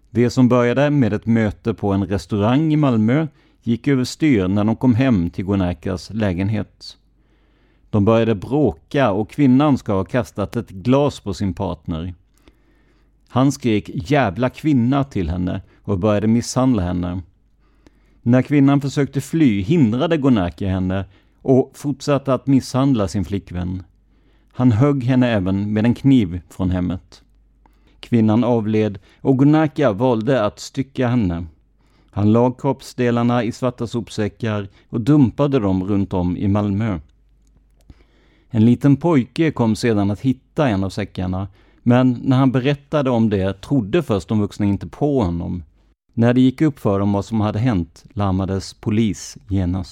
Det 0.10 0.30
som 0.30 0.50
började 0.50 0.90
med 0.90 1.14
ett 1.14 1.26
möte 1.26 1.74
på 1.74 1.92
en 1.94 2.08
restaurang 2.08 2.74
i 2.74 2.76
Malmö 2.76 3.28
gick 3.62 3.88
överstyr 3.88 4.48
när 4.48 4.64
de 4.64 4.76
kom 4.76 4.96
hem 4.96 5.30
till 5.30 5.46
Gonarkas 5.46 6.10
lägenhet. 6.14 6.98
De 7.90 8.06
började 8.06 8.36
bråka 8.36 9.12
och 9.12 9.30
kvinnan 9.30 9.78
ska 9.78 9.94
ha 9.94 10.06
kastat 10.06 10.56
ett 10.56 10.70
glas 10.70 11.20
på 11.20 11.34
sin 11.34 11.54
partner. 11.54 12.14
Han 13.28 13.52
skrek 13.52 13.90
”jävla 13.94 14.50
kvinna” 14.50 15.04
till 15.04 15.30
henne 15.30 15.62
och 15.82 16.00
började 16.00 16.28
misshandla 16.28 16.82
henne. 16.84 17.22
När 18.22 18.42
kvinnan 18.42 18.82
försökte 18.82 19.22
fly 19.22 19.62
hindrade 19.62 20.18
Gonarka 20.18 20.68
henne 20.68 21.06
och 21.42 21.72
fortsatte 21.76 22.34
att 22.34 22.48
misshandla 22.48 23.08
sin 23.08 23.26
flickvän. 23.26 23.84
Han 24.56 24.72
högg 24.72 25.04
henne 25.04 25.30
även 25.30 25.74
med 25.74 25.86
en 25.86 25.94
kniv 25.94 26.42
från 26.50 26.70
hemmet. 26.70 27.24
Kvinnan 28.00 28.44
avled 28.44 29.00
och 29.22 29.40
Gunaka 29.40 29.92
valde 29.92 30.46
att 30.46 30.60
stycka 30.60 31.08
henne. 31.08 31.46
Han 32.12 32.32
lag 32.32 32.60
kroppsdelarna 32.60 33.44
i 33.44 33.52
svarta 33.52 33.88
sopsäckar 33.88 34.68
och 34.90 35.02
dumpade 35.02 35.60
dem 35.60 35.84
runt 35.84 36.14
om 36.14 36.38
i 36.38 36.48
Malmö. 36.48 37.00
En 38.50 38.66
liten 38.66 38.98
pojke 38.98 39.52
kom 39.52 39.76
sedan 39.76 40.12
att 40.12 40.20
hitta 40.20 40.68
en 40.68 40.84
av 40.84 40.90
säckarna, 40.90 41.48
Men 41.84 42.20
när 42.24 42.38
han 42.38 42.52
berättade 42.52 43.10
om 43.10 43.30
det 43.30 43.62
trodde 43.62 44.04
först 44.04 44.28
de 44.28 44.40
vuxna 44.40 44.66
inte 44.66 44.88
på 44.88 45.24
honom. 45.24 45.64
När 46.14 46.34
det 46.34 46.42
gick 46.42 46.62
upp 46.62 46.80
för 46.80 47.00
dem 47.00 47.14
vad 47.14 47.26
som 47.26 47.42
hade 47.42 47.60
hänt 47.60 48.04
larmades 48.14 48.74
polis 48.74 49.38
genast. 49.50 49.92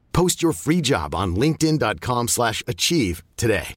Post 0.11 0.43
your 0.43 0.53
free 0.53 0.81
job 0.83 1.15
on 1.15 1.35
linkedin.com 1.35 2.27
slash 2.27 2.63
achieve 2.67 3.23
today. 3.35 3.73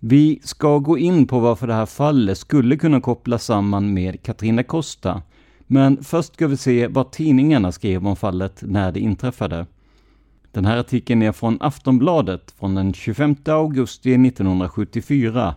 Vi 0.00 0.40
ska 0.42 0.78
gå 0.78 0.98
in 0.98 1.26
på 1.26 1.38
varför 1.40 1.66
det 1.66 1.74
här 1.74 1.86
fallet 1.86 2.38
skulle 2.38 2.76
kunna 2.76 3.00
kopplas 3.00 3.44
samman 3.44 3.94
med 3.94 4.22
Katrina 4.22 4.62
Costa. 4.62 5.22
Men 5.66 6.04
först 6.04 6.34
ska 6.34 6.46
vi 6.46 6.56
se 6.56 6.86
vad 6.86 7.12
tidningarna 7.12 7.72
skrev 7.72 8.06
om 8.06 8.16
fallet 8.16 8.62
när 8.62 8.92
det 8.92 9.00
inträffade. 9.00 9.66
Den 10.52 10.64
här 10.64 10.76
artikeln 10.76 11.22
är 11.22 11.32
från 11.32 11.58
Aftonbladet 11.60 12.54
från 12.58 12.74
den 12.74 12.94
25 12.94 13.36
augusti 13.46 14.14
1974. 14.14 15.54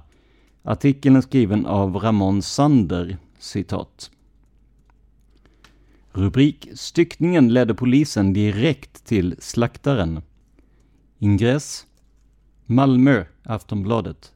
Artikeln 0.63 1.15
är 1.15 1.21
skriven 1.21 1.65
av 1.65 1.95
Ramon 1.95 2.41
Sander, 2.41 3.17
citat. 3.39 4.11
Rubrik 6.13 6.67
Styckningen 6.73 7.53
ledde 7.53 7.73
polisen 7.73 8.33
direkt 8.33 9.05
till 9.05 9.35
slaktaren. 9.39 10.21
Ingress 11.19 11.85
Malmö, 12.65 13.25
Aftonbladet. 13.43 14.31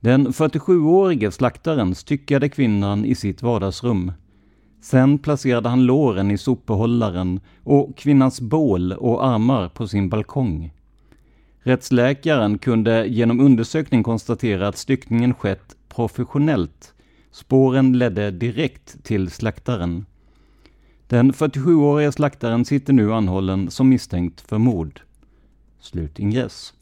Den 0.00 0.28
47-årige 0.28 1.30
slaktaren 1.30 1.94
styckade 1.94 2.48
kvinnan 2.48 3.04
i 3.04 3.14
sitt 3.14 3.42
vardagsrum. 3.42 4.12
Sen 4.80 5.18
placerade 5.18 5.68
han 5.68 5.86
låren 5.86 6.30
i 6.30 6.38
sopbehållaren 6.38 7.40
och 7.64 7.96
kvinnans 7.96 8.40
bål 8.40 8.92
och 8.92 9.26
armar 9.26 9.68
på 9.68 9.88
sin 9.88 10.08
balkong. 10.08 10.72
Rättsläkaren 11.60 12.58
kunde 12.58 13.06
genom 13.06 13.40
undersökning 13.40 14.02
konstatera 14.02 14.68
att 14.68 14.78
styckningen 14.78 15.34
skett 15.34 15.76
professionellt. 15.88 16.94
Spåren 17.30 17.98
ledde 17.98 18.30
direkt 18.30 19.04
till 19.04 19.30
slaktaren. 19.30 20.06
Den 21.10 21.32
47-årige 21.32 22.12
slaktaren 22.12 22.64
sitter 22.64 22.92
nu 22.92 23.12
anhållen 23.12 23.70
som 23.70 23.88
misstänkt 23.88 24.40
för 24.40 24.58
mord. 24.58 25.00
Slutingress. 25.80 26.74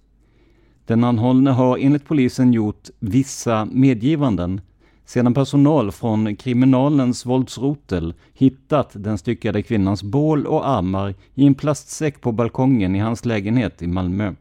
Den 0.87 1.05
anhållne 1.05 1.51
har 1.51 1.79
enligt 1.79 2.05
polisen 2.05 2.53
gjort 2.53 2.89
vissa 2.99 3.69
medgivanden 3.73 4.61
sedan 5.05 5.35
personal 5.35 5.93
från 5.93 6.37
kriminalens 6.37 7.27
våldsrotel 7.27 8.15
hittat 8.35 8.91
den 8.95 9.19
styckade 9.19 9.63
kvinnans 9.63 10.03
bål 10.03 10.47
och 10.47 10.69
armar 10.69 11.15
i 11.35 11.47
en 11.47 11.55
plastsäck 11.55 12.21
på 12.21 12.33
balkongen 12.33 12.97
i 12.97 12.99
hans 12.99 13.25
lägenhet 13.25 13.83
i 13.83 13.87
Malmö. 13.87 14.35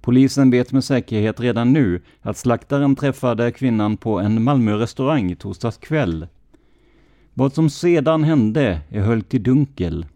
Polisen 0.00 0.50
vet 0.50 0.72
med 0.72 0.84
säkerhet 0.84 1.40
redan 1.40 1.72
nu 1.72 2.02
att 2.20 2.36
slaktaren 2.36 2.96
träffade 2.96 3.50
kvinnan 3.50 3.96
på 3.96 4.18
en 4.18 4.42
Malmö-restaurang 4.42 5.36
torsdags 5.36 5.76
kväll. 5.76 6.26
Vad 7.38 7.52
som 7.52 7.70
sedan 7.70 8.24
hände 8.24 8.80
är 8.88 9.00
höljt 9.00 9.34
i 9.34 9.38
dunkel. 9.38 10.06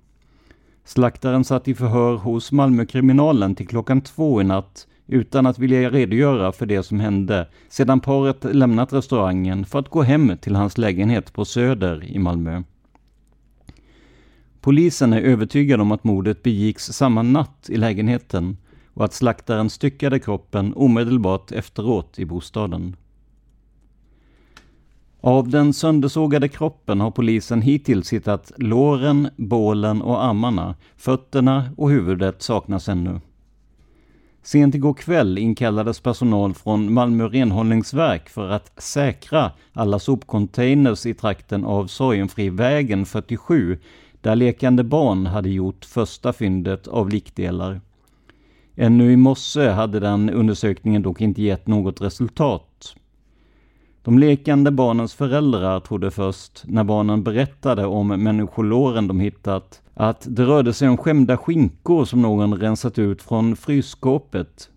Slaktaren 0.84 1.44
satt 1.44 1.68
i 1.68 1.74
förhör 1.74 2.16
hos 2.16 2.52
Malmökriminalen 2.52 3.54
till 3.54 3.68
klockan 3.68 4.00
två 4.00 4.40
i 4.40 4.44
natt 4.44 4.86
utan 5.06 5.46
att 5.46 5.58
vilja 5.58 5.90
redogöra 5.90 6.52
för 6.52 6.66
det 6.66 6.82
som 6.82 7.00
hände 7.00 7.48
sedan 7.68 8.00
paret 8.00 8.44
lämnat 8.54 8.92
restaurangen 8.92 9.64
för 9.64 9.78
att 9.78 9.88
gå 9.88 10.02
hem 10.02 10.36
till 10.40 10.54
hans 10.54 10.78
lägenhet 10.78 11.32
på 11.32 11.44
Söder 11.44 12.04
i 12.04 12.18
Malmö. 12.18 12.62
Polisen 14.60 15.12
är 15.12 15.20
övertygad 15.20 15.80
om 15.80 15.92
att 15.92 16.04
mordet 16.04 16.42
begicks 16.42 16.84
samma 16.84 17.22
natt 17.22 17.66
i 17.68 17.76
lägenheten 17.76 18.56
och 18.94 19.04
att 19.04 19.14
slaktaren 19.14 19.70
styckade 19.70 20.18
kroppen 20.18 20.74
omedelbart 20.74 21.52
efteråt 21.52 22.18
i 22.18 22.24
bostaden. 22.24 22.96
Av 25.22 25.48
den 25.48 25.72
söndersågade 25.72 26.48
kroppen 26.48 27.00
har 27.00 27.10
polisen 27.10 27.62
hittills 27.62 28.12
hittat 28.12 28.52
låren, 28.56 29.28
bålen 29.36 30.02
och 30.02 30.24
armarna. 30.24 30.74
Fötterna 30.96 31.70
och 31.76 31.90
huvudet 31.90 32.42
saknas 32.42 32.88
ännu. 32.88 33.20
Sent 34.42 34.74
igår 34.74 34.94
kväll 34.94 35.38
inkallades 35.38 36.00
personal 36.00 36.54
från 36.54 36.92
Malmö 36.92 37.28
renhållningsverk 37.28 38.28
för 38.28 38.50
att 38.50 38.82
säkra 38.82 39.52
alla 39.72 39.98
sopcontainers 39.98 41.06
i 41.06 41.14
trakten 41.14 41.64
av 41.64 41.86
Sorgenfrivägen 41.86 43.06
47, 43.06 43.78
där 44.20 44.36
lekande 44.36 44.84
barn 44.84 45.26
hade 45.26 45.50
gjort 45.50 45.84
första 45.84 46.32
fyndet 46.32 46.88
av 46.88 47.08
likdelar. 47.08 47.80
Ännu 48.76 49.12
i 49.12 49.16
morse 49.16 49.68
hade 49.68 50.00
den 50.00 50.30
undersökningen 50.30 51.02
dock 51.02 51.20
inte 51.20 51.42
gett 51.42 51.66
något 51.66 52.00
resultat. 52.00 52.94
De 54.02 54.18
lekande 54.18 54.70
barnens 54.70 55.14
föräldrar 55.14 55.80
trodde 55.80 56.10
först, 56.10 56.62
när 56.66 56.84
barnen 56.84 57.22
berättade 57.22 57.86
om 57.86 58.08
människolåren 58.08 59.08
de 59.08 59.20
hittat, 59.20 59.82
att 59.94 60.26
det 60.30 60.44
rörde 60.44 60.72
sig 60.72 60.88
om 60.88 60.96
skämda 60.96 61.36
skinkor 61.36 62.04
som 62.04 62.22
någon 62.22 62.54
rensat 62.54 62.98
ut 62.98 63.22
från 63.22 63.56
frysskåpet. 63.56 64.70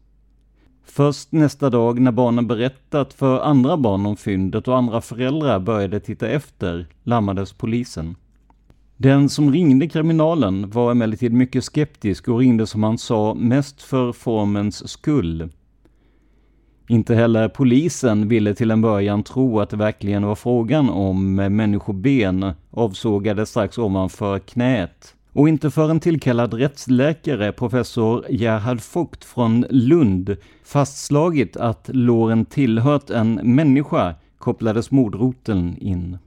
Först 0.85 1.31
nästa 1.31 1.69
dag 1.69 1.99
när 1.99 2.11
barnen 2.11 2.47
berättat 2.47 3.13
för 3.13 3.39
andra 3.39 3.77
barn 3.77 4.05
om 4.05 4.17
fyndet 4.17 4.67
och 4.67 4.77
andra 4.77 5.01
föräldrar 5.01 5.59
började 5.59 5.99
titta 5.99 6.27
efter, 6.27 6.87
larmades 7.03 7.53
polisen. 7.53 8.15
Den 8.97 9.29
som 9.29 9.51
ringde 9.51 9.87
kriminalen 9.87 10.69
var 10.69 10.91
emellertid 10.91 11.33
mycket 11.33 11.63
skeptisk 11.63 12.27
och 12.27 12.39
ringde 12.39 12.67
som 12.67 12.83
han 12.83 12.97
sa 12.97 13.33
mest 13.33 13.81
för 13.81 14.11
formens 14.11 14.89
skull. 14.89 15.49
Inte 16.87 17.15
heller 17.15 17.47
polisen 17.47 18.27
ville 18.27 18.55
till 18.55 18.71
en 18.71 18.81
början 18.81 19.23
tro 19.23 19.59
att 19.59 19.69
det 19.69 19.77
verkligen 19.77 20.25
var 20.25 20.35
frågan 20.35 20.89
om 20.89 21.35
människoben 21.35 22.51
avsågade 22.71 23.45
strax 23.45 23.77
ovanför 23.77 24.39
knät. 24.39 25.15
Och 25.33 25.49
inte 25.49 25.71
för 25.71 25.89
en 25.89 25.99
tillkallad 25.99 26.53
rättsläkare, 26.53 27.51
professor 27.51 28.25
Gerhard 28.29 28.79
Vogt 28.93 29.25
från 29.25 29.65
Lund, 29.69 30.35
fastslagit 30.63 31.57
att 31.57 31.89
låren 31.93 32.45
tillhört 32.45 33.09
en 33.09 33.33
människa 33.33 34.15
kopplades 34.37 34.91
mordroteln 34.91 35.77
in. 35.77 36.17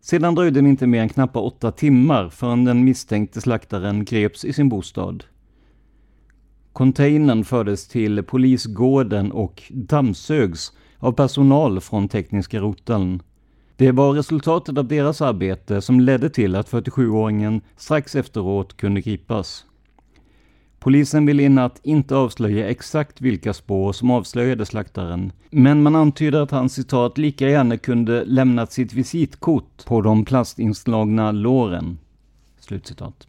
Sedan 0.00 0.34
dröjde 0.34 0.60
det 0.60 0.68
inte 0.68 0.86
mer 0.86 1.02
än 1.02 1.08
knappt 1.08 1.36
åtta 1.36 1.72
timmar 1.72 2.28
förrän 2.28 2.64
den 2.64 2.84
misstänkte 2.84 3.40
slaktaren 3.40 4.04
greps 4.04 4.44
i 4.44 4.52
sin 4.52 4.68
bostad. 4.68 5.24
Containern 6.72 7.44
fördes 7.44 7.88
till 7.88 8.22
polisgården 8.22 9.32
och 9.32 9.62
dammsögs 9.70 10.72
av 10.98 11.12
personal 11.12 11.80
från 11.80 12.08
tekniska 12.08 12.60
roteln. 12.60 13.22
Det 13.76 13.92
var 13.92 14.12
resultatet 14.12 14.78
av 14.78 14.88
deras 14.88 15.20
arbete 15.20 15.80
som 15.80 16.00
ledde 16.00 16.30
till 16.30 16.56
att 16.56 16.70
47-åringen 16.70 17.60
strax 17.76 18.14
efteråt 18.14 18.76
kunde 18.76 19.00
gripas. 19.00 19.64
Polisen 20.78 21.26
ville 21.26 21.42
i 21.42 21.48
natt 21.48 21.80
inte 21.82 22.16
avslöja 22.16 22.68
exakt 22.68 23.20
vilka 23.20 23.52
spår 23.52 23.92
som 23.92 24.10
avslöjade 24.10 24.66
slaktaren, 24.66 25.32
men 25.50 25.82
man 25.82 25.96
antyder 25.96 26.40
att 26.40 26.50
han 26.50 26.68
citat 26.68 27.18
lika 27.18 27.48
gärna 27.48 27.76
kunde 27.76 28.24
lämnat 28.24 28.72
sitt 28.72 28.92
visitkort 28.92 29.84
på 29.84 30.00
de 30.00 30.24
plastinslagna 30.24 31.32
låren. 31.32 31.98
Slutcitat. 32.60 33.26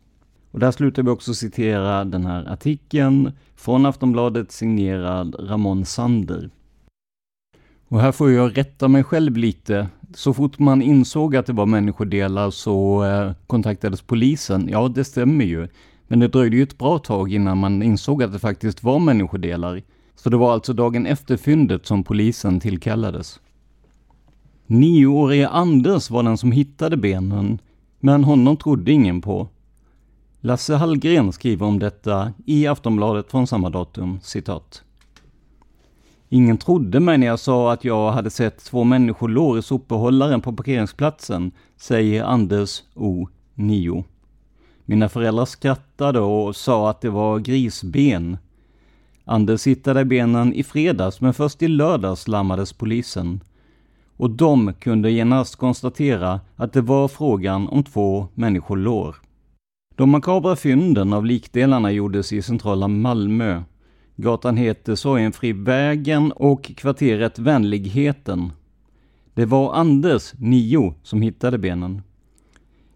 Och 0.53 0.59
där 0.59 0.71
slutar 0.71 1.03
vi 1.03 1.09
också 1.09 1.33
citera 1.33 2.05
den 2.05 2.25
här 2.25 2.45
artikeln 2.45 3.31
från 3.55 3.85
Aftonbladet 3.85 4.51
signerad 4.51 5.35
Ramon 5.39 5.85
Sander. 5.85 6.49
Och 7.87 7.99
här 7.99 8.11
får 8.11 8.31
jag 8.31 8.57
rätta 8.57 8.87
mig 8.87 9.03
själv 9.03 9.37
lite. 9.37 9.87
Så 10.13 10.33
fort 10.33 10.59
man 10.59 10.81
insåg 10.81 11.35
att 11.35 11.45
det 11.45 11.53
var 11.53 11.65
människodelar 11.65 12.49
så 12.49 13.03
eh, 13.03 13.31
kontaktades 13.47 14.01
polisen. 14.01 14.67
Ja, 14.71 14.87
det 14.87 15.03
stämmer 15.03 15.45
ju. 15.45 15.67
Men 16.07 16.19
det 16.19 16.27
dröjde 16.27 16.55
ju 16.55 16.63
ett 16.63 16.77
bra 16.77 16.99
tag 16.99 17.33
innan 17.33 17.57
man 17.57 17.83
insåg 17.83 18.23
att 18.23 18.33
det 18.33 18.39
faktiskt 18.39 18.83
var 18.83 18.99
människodelar. 18.99 19.81
Så 20.15 20.29
det 20.29 20.37
var 20.37 20.53
alltså 20.53 20.73
dagen 20.73 21.05
efter 21.05 21.37
fyndet 21.37 21.85
som 21.85 22.03
polisen 22.03 22.59
tillkallades. 22.59 23.39
Nioårige 24.67 25.47
Anders 25.47 26.09
var 26.09 26.23
den 26.23 26.37
som 26.37 26.51
hittade 26.51 26.97
benen, 26.97 27.59
men 27.99 28.23
honom 28.23 28.57
trodde 28.57 28.91
ingen 28.91 29.21
på. 29.21 29.49
Lasse 30.45 30.75
Hallgren 30.75 31.31
skriver 31.31 31.65
om 31.65 31.79
detta 31.79 32.33
i 32.45 32.67
Aftonbladet 32.67 33.31
från 33.31 33.47
samma 33.47 33.69
datum, 33.69 34.19
citat. 34.21 34.83
Ingen 36.29 36.57
trodde 36.57 36.99
mig 36.99 37.17
när 37.17 37.27
jag 37.27 37.39
sa 37.39 37.73
att 37.73 37.85
jag 37.85 38.11
hade 38.11 38.29
sett 38.29 38.65
två 38.65 38.83
människolår 38.83 39.59
i 39.59 39.61
sopbehållaren 39.61 40.41
på 40.41 40.53
parkeringsplatsen, 40.53 41.51
säger 41.77 42.23
Anders 42.23 42.83
O. 42.93 43.27
9. 43.53 44.03
Mina 44.85 45.09
föräldrar 45.09 45.45
skrattade 45.45 46.19
och 46.19 46.55
sa 46.55 46.89
att 46.89 47.01
det 47.01 47.09
var 47.09 47.39
grisben. 47.39 48.37
Anders 49.25 49.67
hittade 49.67 50.05
benen 50.05 50.53
i 50.53 50.63
fredags, 50.63 51.21
men 51.21 51.33
först 51.33 51.61
i 51.61 51.67
lördags 51.67 52.27
larmades 52.27 52.73
polisen. 52.73 53.43
Och 54.17 54.29
de 54.29 54.73
kunde 54.73 55.11
genast 55.11 55.55
konstatera 55.55 56.39
att 56.55 56.73
det 56.73 56.81
var 56.81 57.07
frågan 57.07 57.67
om 57.67 57.83
två 57.83 58.27
människolår. 58.33 59.15
De 59.95 60.09
makabra 60.09 60.55
fynden 60.55 61.13
av 61.13 61.25
likdelarna 61.25 61.91
gjordes 61.91 62.33
i 62.33 62.41
centrala 62.41 62.87
Malmö. 62.87 63.63
Gatan 64.15 64.57
heter 64.57 64.95
Sorgenfrivägen 64.95 66.31
och 66.31 66.63
kvarteret 66.63 67.39
Vänligheten. 67.39 68.51
Det 69.33 69.45
var 69.45 69.73
Anders, 69.73 70.33
nio, 70.37 70.93
som 71.03 71.21
hittade 71.21 71.57
benen. 71.57 72.01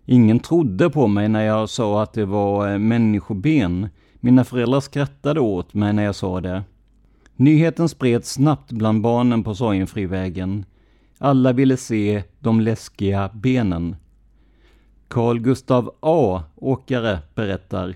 Ingen 0.05 0.39
trodde 0.39 0.89
på 0.89 1.07
mig 1.07 1.29
när 1.29 1.41
jag 1.41 1.69
sa 1.69 2.03
att 2.03 2.13
det 2.13 2.25
var 2.25 2.71
eh, 2.71 2.77
människoben. 2.77 3.89
Mina 4.19 4.43
föräldrar 4.43 4.79
skrattade 4.79 5.39
åt 5.39 5.73
mig 5.73 5.93
när 5.93 6.03
jag 6.03 6.15
sa 6.15 6.41
det. 6.41 6.63
Nyheten 7.36 7.89
spreds 7.89 8.33
snabbt 8.33 8.71
bland 8.71 9.01
barnen 9.01 9.43
på 9.43 9.55
Sorgenfrivägen. 9.55 10.65
Alla 11.17 11.53
ville 11.53 11.77
se 11.77 12.23
de 12.39 12.62
läskiga 12.62 13.29
benen. 13.33 13.95
Carl 15.07 15.39
Gustav 15.39 15.95
A. 15.99 16.43
Åkare 16.55 17.19
berättar. 17.35 17.95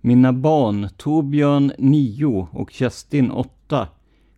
Mina 0.00 0.32
barn, 0.32 0.88
Torbjörn 0.96 1.72
9 1.78 2.48
och 2.50 2.70
Kerstin 2.70 3.30
8, 3.30 3.88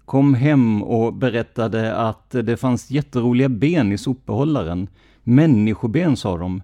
kom 0.04 0.34
hem 0.34 0.82
och 0.82 1.14
berättade 1.14 1.96
att 1.96 2.30
det 2.30 2.56
fanns 2.56 2.90
jätteroliga 2.90 3.48
ben 3.48 3.92
i 3.92 3.98
sopbehållaren. 3.98 4.88
Människoben, 5.22 6.16
sa 6.16 6.38
de. 6.38 6.62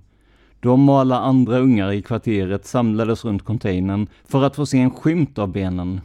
De 0.60 0.88
och 0.88 1.00
alla 1.00 1.18
andra 1.18 1.58
ungar 1.58 1.92
i 1.92 2.02
kvarteret 2.02 2.66
samlades 2.66 3.24
runt 3.24 3.44
containern 3.44 4.06
för 4.24 4.42
att 4.42 4.56
få 4.56 4.66
se 4.66 4.78
en 4.78 4.90
skymt 4.90 5.38
av 5.38 5.48
benen. 5.48 6.00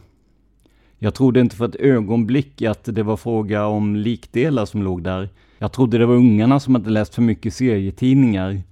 Jag 0.98 1.14
trodde 1.14 1.40
inte 1.40 1.56
för 1.56 1.68
ett 1.68 1.76
ögonblick 1.76 2.62
att 2.62 2.84
det 2.84 3.02
var 3.02 3.16
fråga 3.16 3.66
om 3.66 3.96
likdelar 3.96 4.64
som 4.64 4.82
låg 4.82 5.02
där. 5.02 5.28
Jag 5.62 5.72
trodde 5.72 5.98
det 5.98 6.06
var 6.06 6.14
ungarna 6.14 6.60
som 6.60 6.74
hade 6.74 6.90
läst 6.90 7.14
för 7.14 7.22
mycket 7.22 7.54
serietidningar. 7.54 8.62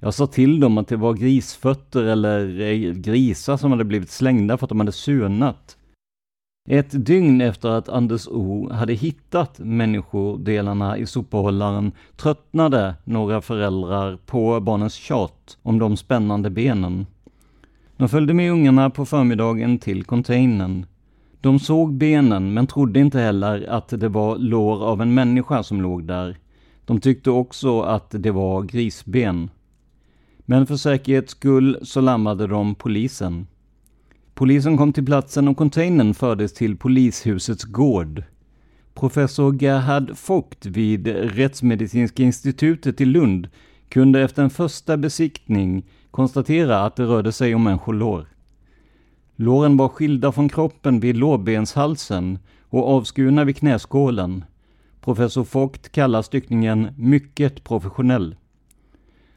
Jag 0.00 0.14
sa 0.14 0.26
till 0.26 0.60
dem 0.60 0.78
att 0.78 0.88
det 0.88 0.96
var 0.96 1.14
grisfötter 1.14 2.04
eller 2.04 2.60
eh, 2.60 2.92
grisar 2.92 3.56
som 3.56 3.70
hade 3.70 3.84
blivit 3.84 4.10
slängda 4.10 4.56
för 4.56 4.66
att 4.66 4.68
de 4.68 4.80
hade 4.80 4.92
surnat. 4.92 5.76
Ett 6.68 7.06
dygn 7.06 7.40
efter 7.40 7.68
att 7.68 7.88
Anders 7.88 8.28
O 8.28 8.70
hade 8.72 8.92
hittat 8.92 9.58
människodelarna 9.58 10.98
i 10.98 11.06
sopbehållaren 11.06 11.92
tröttnade 12.16 12.94
några 13.04 13.40
föräldrar 13.40 14.18
på 14.26 14.60
barnens 14.60 14.94
tjat 14.94 15.58
om 15.62 15.78
de 15.78 15.96
spännande 15.96 16.50
benen. 16.50 17.06
De 17.96 18.08
följde 18.08 18.34
med 18.34 18.52
ungarna 18.52 18.90
på 18.90 19.06
förmiddagen 19.06 19.78
till 19.78 20.04
containern. 20.04 20.86
De 21.40 21.58
såg 21.58 21.94
benen 21.94 22.54
men 22.54 22.66
trodde 22.66 23.00
inte 23.00 23.20
heller 23.20 23.66
att 23.68 23.88
det 23.88 24.08
var 24.08 24.38
lår 24.38 24.84
av 24.84 25.02
en 25.02 25.14
människa 25.14 25.62
som 25.62 25.82
låg 25.82 26.04
där. 26.04 26.36
De 26.84 27.00
tyckte 27.00 27.30
också 27.30 27.80
att 27.80 28.10
det 28.10 28.30
var 28.30 28.62
grisben. 28.62 29.50
Men 30.38 30.66
för 30.66 30.76
säkerhets 30.76 31.32
skull 31.32 31.78
så 31.82 32.00
larmade 32.00 32.46
de 32.46 32.74
polisen. 32.74 33.46
Polisen 34.34 34.76
kom 34.76 34.92
till 34.92 35.06
platsen 35.06 35.48
och 35.48 35.56
containern 35.56 36.14
fördes 36.14 36.54
till 36.54 36.76
polishusets 36.76 37.64
gård. 37.64 38.22
Professor 38.94 39.62
Gerhard 39.62 40.10
Vogt 40.28 40.66
vid 40.66 41.06
Rättsmedicinska 41.06 42.22
institutet 42.22 43.00
i 43.00 43.04
Lund 43.04 43.48
kunde 43.88 44.22
efter 44.22 44.42
en 44.42 44.50
första 44.50 44.96
besiktning 44.96 45.84
konstatera 46.10 46.84
att 46.84 46.96
det 46.96 47.04
rörde 47.04 47.32
sig 47.32 47.54
om 47.54 47.64
människolår. 47.64 48.26
Låren 49.40 49.76
var 49.76 49.88
skilda 49.88 50.32
från 50.32 50.48
kroppen 50.48 51.00
vid 51.00 51.16
lårbenshalsen 51.16 52.38
och 52.68 52.88
avskurna 52.88 53.44
vid 53.44 53.56
knäskålen. 53.56 54.44
Professor 55.00 55.46
Vogt 55.52 55.88
kallar 55.92 56.22
styckningen 56.22 56.88
mycket 56.96 57.64
professionell. 57.64 58.36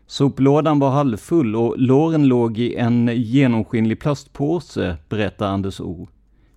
Soplådan 0.08 0.80
var 0.80 0.90
halvfull 0.90 1.56
och 1.56 1.80
låren 1.80 2.28
låg 2.28 2.58
i 2.58 2.76
en 2.76 3.10
genomskinlig 3.14 4.00
plastpåse, 4.00 4.98
berättar 5.10 5.48
Anders 5.48 5.82
O. 5.82 6.08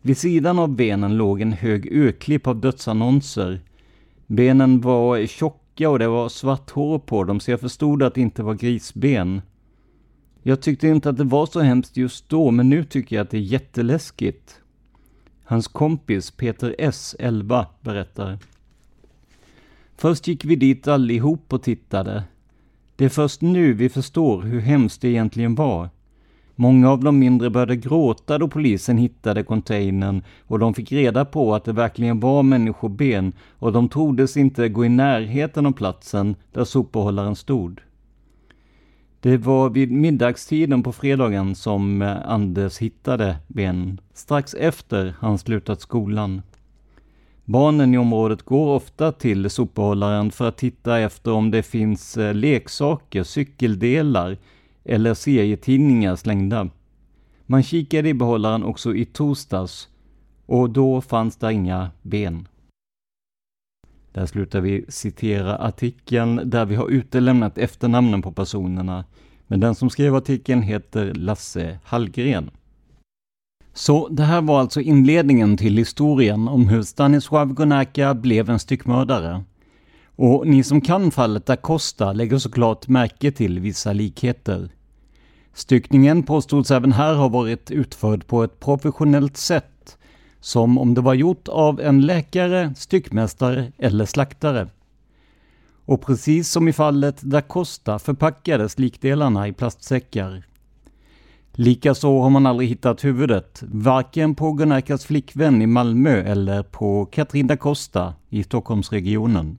Vid 0.03 0.19
sidan 0.19 0.59
av 0.59 0.69
benen 0.69 1.17
låg 1.17 1.41
en 1.41 1.53
hög 1.53 1.87
urklipp 1.93 2.47
av 2.47 2.61
dödsannonser. 2.61 3.61
Benen 4.27 4.81
var 4.81 5.27
tjocka 5.27 5.91
och 5.91 5.99
det 5.99 6.09
var 6.09 6.29
svart 6.29 6.71
hår 6.71 6.99
på 6.99 7.25
dem, 7.25 7.41
så 7.41 7.51
jag 7.51 7.61
förstod 7.61 8.03
att 8.03 8.15
det 8.15 8.21
inte 8.21 8.43
var 8.43 8.55
grisben. 8.55 9.43
Jag 10.47 10.61
tyckte 10.61 10.89
inte 10.89 11.11
att 11.11 11.17
det 11.17 11.25
var 11.25 11.47
så 11.47 11.61
hemskt 11.61 11.97
just 11.97 12.29
då, 12.29 12.51
men 12.51 12.69
nu 12.71 12.85
tycker 12.85 13.17
jag 13.17 13.25
att 13.25 13.31
det 13.31 13.37
är 13.37 13.41
jätteläskigt. 13.41 14.61
Hans 15.45 15.69
kompis 15.69 16.31
Peter 16.31 16.75
S, 16.79 17.17
11, 17.19 17.67
berättar. 17.81 18.39
Först 19.97 20.27
gick 20.27 20.45
vi 20.45 20.57
dit 20.57 20.89
allihop 20.89 21.53
och 21.53 21.63
tittade. 21.63 22.25
Det 22.97 23.05
är 23.05 23.09
först 23.09 23.41
nu 23.41 23.73
vi 23.73 23.89
förstår 23.89 24.43
hur 24.43 24.61
hemskt 24.61 25.01
det 25.01 25.09
egentligen 25.09 25.55
var. 25.55 25.89
Många 26.55 26.91
av 26.91 27.05
de 27.05 27.19
mindre 27.19 27.51
började 27.51 27.77
gråta 27.77 28.39
då 28.39 28.49
polisen 28.49 28.99
hittade 28.99 29.43
containern 29.43 30.23
och 30.47 30.59
de 30.59 30.75
fick 30.75 30.93
reda 30.93 31.25
på 31.25 31.55
att 31.55 31.65
det 31.65 31.73
verkligen 31.73 32.21
var 32.21 32.43
människoben 32.43 33.33
och 33.59 33.73
de 33.73 33.89
tordes 33.89 34.37
inte 34.37 34.69
gå 34.69 34.85
i 34.85 34.89
närheten 34.89 35.67
av 35.67 35.73
platsen 35.73 36.37
där 36.53 36.65
sopbehållaren 36.65 37.37
stod. 37.37 37.81
Det 39.25 39.37
var 39.37 39.71
vid 39.71 39.91
middagstiden 39.91 40.83
på 40.83 40.93
fredagen 40.93 41.55
som 41.55 42.03
eh, 42.03 42.29
Anders 42.31 42.79
hittade 42.79 43.37
benen, 43.47 44.01
strax 44.15 44.55
efter 44.55 45.15
han 45.19 45.39
slutat 45.39 45.81
skolan. 45.81 46.43
Barnen 47.45 47.95
i 47.95 47.99
området 47.99 48.43
går 48.43 48.75
ofta 48.75 49.13
till 49.13 49.51
sopbehållaren 49.51 50.31
för 50.31 50.49
att 50.49 50.57
titta 50.57 50.99
efter 50.99 51.33
om 51.33 51.51
det 51.51 51.63
finns 51.63 52.17
eh, 52.17 52.35
leksaker, 52.35 53.23
cykeldelar 53.23 54.37
eller 54.85 55.15
serietidningar 55.15 56.17
slängda. 56.17 56.69
Man 57.47 57.63
kikade 57.63 58.09
i 58.09 58.15
behållaren 58.15 58.65
också 58.65 58.95
i 58.95 59.05
torsdags 59.05 59.89
och 60.47 60.71
då 60.71 61.01
fanns 61.01 61.37
där 61.37 61.51
inga 61.51 61.91
ben. 62.03 62.49
Där 64.15 64.27
slutar 64.27 64.61
vi 64.61 64.85
citera 64.89 65.57
artikeln 65.57 66.41
där 66.45 66.65
vi 66.65 66.75
har 66.75 66.89
utelämnat 66.89 67.59
efternamnen 67.59 68.23
på 68.23 68.33
personerna. 68.33 69.05
Men 69.47 69.61
den 69.61 69.75
som 69.75 69.91
skrev 69.91 70.15
artikeln 70.15 70.63
heter 70.63 71.15
Lasse 71.15 71.79
Hallgren. 71.85 72.51
Så 73.73 74.09
det 74.09 74.23
här 74.23 74.43
var 74.43 74.61
alltså 74.61 74.81
inledningen 74.81 75.57
till 75.57 75.77
historien 75.77 76.49
om 76.49 76.69
hur 76.69 76.83
Stanislav 76.83 77.53
Gonaka 77.53 78.15
blev 78.15 78.51
en 78.51 78.59
styckmördare. 78.59 79.45
Och 80.17 80.47
ni 80.47 80.63
som 80.63 80.81
kan 80.81 81.11
fallet 81.11 81.51
Acosta 81.51 82.13
lägger 82.13 82.39
såklart 82.39 82.89
märke 82.89 83.33
till 83.33 83.61
vissa 83.61 83.93
likheter. 83.93 84.69
Styckningen 85.55 86.23
påstods 86.23 86.71
även 86.71 86.93
här 86.93 87.15
ha 87.15 87.29
varit 87.29 87.71
utförd 87.71 88.27
på 88.27 88.45
ett 88.45 88.61
professionellt 88.61 89.37
sätt, 89.37 89.74
som 90.45 90.79
om 90.79 90.95
det 90.95 91.01
var 91.01 91.15
gjort 91.15 91.49
av 91.49 91.81
en 91.81 92.01
läkare, 92.01 92.75
styckmästare 92.77 93.73
eller 93.79 94.07
slaktare. 94.07 94.69
Och 95.85 96.03
precis 96.03 96.51
som 96.51 96.69
i 96.69 96.73
fallet 96.73 97.21
da 97.21 97.41
Costa 97.43 97.99
förpackades 97.99 98.79
likdelarna 98.79 99.49
i 99.49 99.53
plastsäckar. 99.53 100.43
Likaså 101.53 102.21
har 102.21 102.31
man 102.31 102.47
aldrig 102.47 102.69
hittat 102.69 103.05
huvudet, 103.05 103.63
varken 103.67 104.35
på 104.35 104.53
Gunnarkas 104.53 105.05
flickvän 105.05 105.63
i 105.63 105.67
Malmö 105.67 106.23
eller 106.23 106.63
på 106.63 107.07
Katrin 107.07 107.47
da 107.47 107.57
Costa 107.57 108.15
i 108.31 108.43
Stockholmsregionen. 108.43 109.59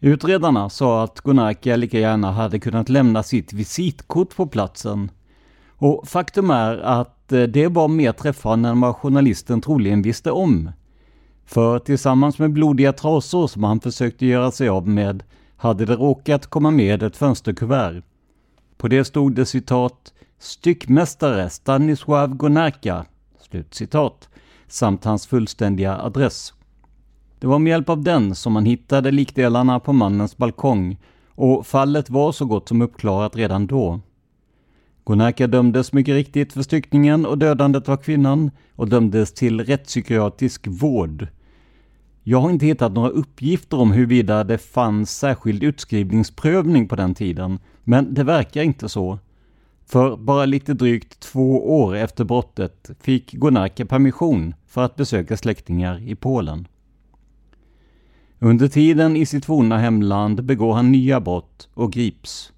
Utredarna 0.00 0.70
sa 0.70 1.04
att 1.04 1.20
Gunarka 1.20 1.76
lika 1.76 1.98
gärna 1.98 2.32
hade 2.32 2.58
kunnat 2.58 2.88
lämna 2.88 3.22
sitt 3.22 3.52
visitkort 3.52 4.36
på 4.36 4.46
platsen. 4.46 5.10
Och 5.84 6.08
faktum 6.08 6.50
är 6.50 6.78
att 6.78 7.32
eh, 7.32 7.42
det 7.42 7.68
var 7.68 7.88
mer 7.88 8.12
träffande 8.12 8.68
än 8.68 8.80
vad 8.80 8.96
journalisten 8.96 9.60
troligen 9.60 10.02
visste 10.02 10.30
om. 10.30 10.70
För 11.46 11.78
tillsammans 11.78 12.38
med 12.38 12.52
blodiga 12.52 12.92
trasor 12.92 13.46
som 13.46 13.64
han 13.64 13.80
försökte 13.80 14.26
göra 14.26 14.50
sig 14.50 14.68
av 14.68 14.88
med 14.88 15.22
hade 15.56 15.84
det 15.84 15.96
råkat 15.96 16.46
komma 16.46 16.70
med 16.70 17.02
ett 17.02 17.16
fönsterkuvert. 17.16 18.02
På 18.76 18.88
det 18.88 19.04
stod 19.04 19.34
det 19.34 19.46
citat 19.46 20.12
”Styckmästare 20.38 21.48
Stanisław 21.48 22.36
Gonarka” 22.36 23.04
slut 23.40 23.74
citat, 23.74 24.28
samt 24.68 25.04
hans 25.04 25.26
fullständiga 25.26 25.98
adress. 25.98 26.54
Det 27.38 27.46
var 27.46 27.58
med 27.58 27.70
hjälp 27.70 27.88
av 27.88 28.02
den 28.02 28.34
som 28.34 28.52
man 28.52 28.64
hittade 28.64 29.10
likdelarna 29.10 29.80
på 29.80 29.92
mannens 29.92 30.36
balkong 30.36 30.98
och 31.34 31.66
fallet 31.66 32.10
var 32.10 32.32
så 32.32 32.44
gott 32.44 32.68
som 32.68 32.82
uppklarat 32.82 33.36
redan 33.36 33.66
då. 33.66 34.00
Gonarka 35.04 35.46
dömdes 35.46 35.92
mycket 35.92 36.14
riktigt 36.14 36.52
för 36.52 36.62
styckningen 36.62 37.26
och 37.26 37.38
dödandet 37.38 37.88
av 37.88 37.96
kvinnan 37.96 38.50
och 38.76 38.88
dömdes 38.88 39.34
till 39.34 39.60
rättspsykiatrisk 39.60 40.66
vård. 40.66 41.28
Jag 42.22 42.40
har 42.40 42.50
inte 42.50 42.66
hittat 42.66 42.92
några 42.92 43.08
uppgifter 43.08 43.78
om 43.80 43.92
huruvida 43.92 44.44
det 44.44 44.58
fanns 44.58 45.18
särskild 45.18 45.62
utskrivningsprövning 45.62 46.88
på 46.88 46.96
den 46.96 47.14
tiden, 47.14 47.58
men 47.82 48.14
det 48.14 48.24
verkar 48.24 48.62
inte 48.62 48.88
så. 48.88 49.18
För 49.86 50.16
bara 50.16 50.46
lite 50.46 50.74
drygt 50.74 51.20
två 51.20 51.78
år 51.80 51.96
efter 51.96 52.24
brottet 52.24 52.90
fick 53.00 53.32
Gonarka 53.32 53.86
permission 53.86 54.54
för 54.66 54.84
att 54.84 54.96
besöka 54.96 55.36
släktingar 55.36 56.08
i 56.08 56.14
Polen. 56.14 56.68
Under 58.38 58.68
tiden 58.68 59.16
i 59.16 59.26
sitt 59.26 59.44
forna 59.44 59.78
hemland 59.78 60.44
begår 60.44 60.74
han 60.74 60.92
nya 60.92 61.20
brott 61.20 61.68
och 61.74 61.92
grips. 61.92 62.52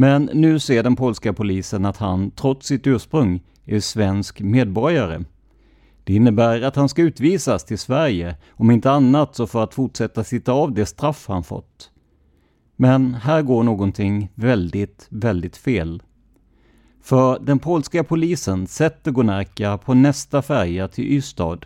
Men 0.00 0.30
nu 0.34 0.58
ser 0.58 0.82
den 0.82 0.96
polska 0.96 1.32
polisen 1.32 1.84
att 1.84 1.96
han, 1.96 2.30
trots 2.30 2.66
sitt 2.66 2.86
ursprung, 2.86 3.42
är 3.64 3.80
svensk 3.80 4.40
medborgare. 4.40 5.24
Det 6.04 6.14
innebär 6.14 6.62
att 6.62 6.76
han 6.76 6.88
ska 6.88 7.02
utvisas 7.02 7.64
till 7.64 7.78
Sverige, 7.78 8.36
om 8.50 8.70
inte 8.70 8.90
annat 8.90 9.34
så 9.34 9.46
för 9.46 9.64
att 9.64 9.74
fortsätta 9.74 10.24
sitta 10.24 10.52
av 10.52 10.72
det 10.72 10.86
straff 10.86 11.24
han 11.28 11.44
fått. 11.44 11.90
Men 12.76 13.14
här 13.14 13.42
går 13.42 13.62
någonting 13.62 14.32
väldigt, 14.34 15.06
väldigt 15.10 15.56
fel. 15.56 16.02
För 17.02 17.38
den 17.38 17.58
polska 17.58 18.04
polisen 18.04 18.66
sätter 18.66 19.10
Gonarka 19.10 19.78
på 19.78 19.94
nästa 19.94 20.42
färja 20.42 20.88
till 20.88 21.12
Ystad 21.12 21.58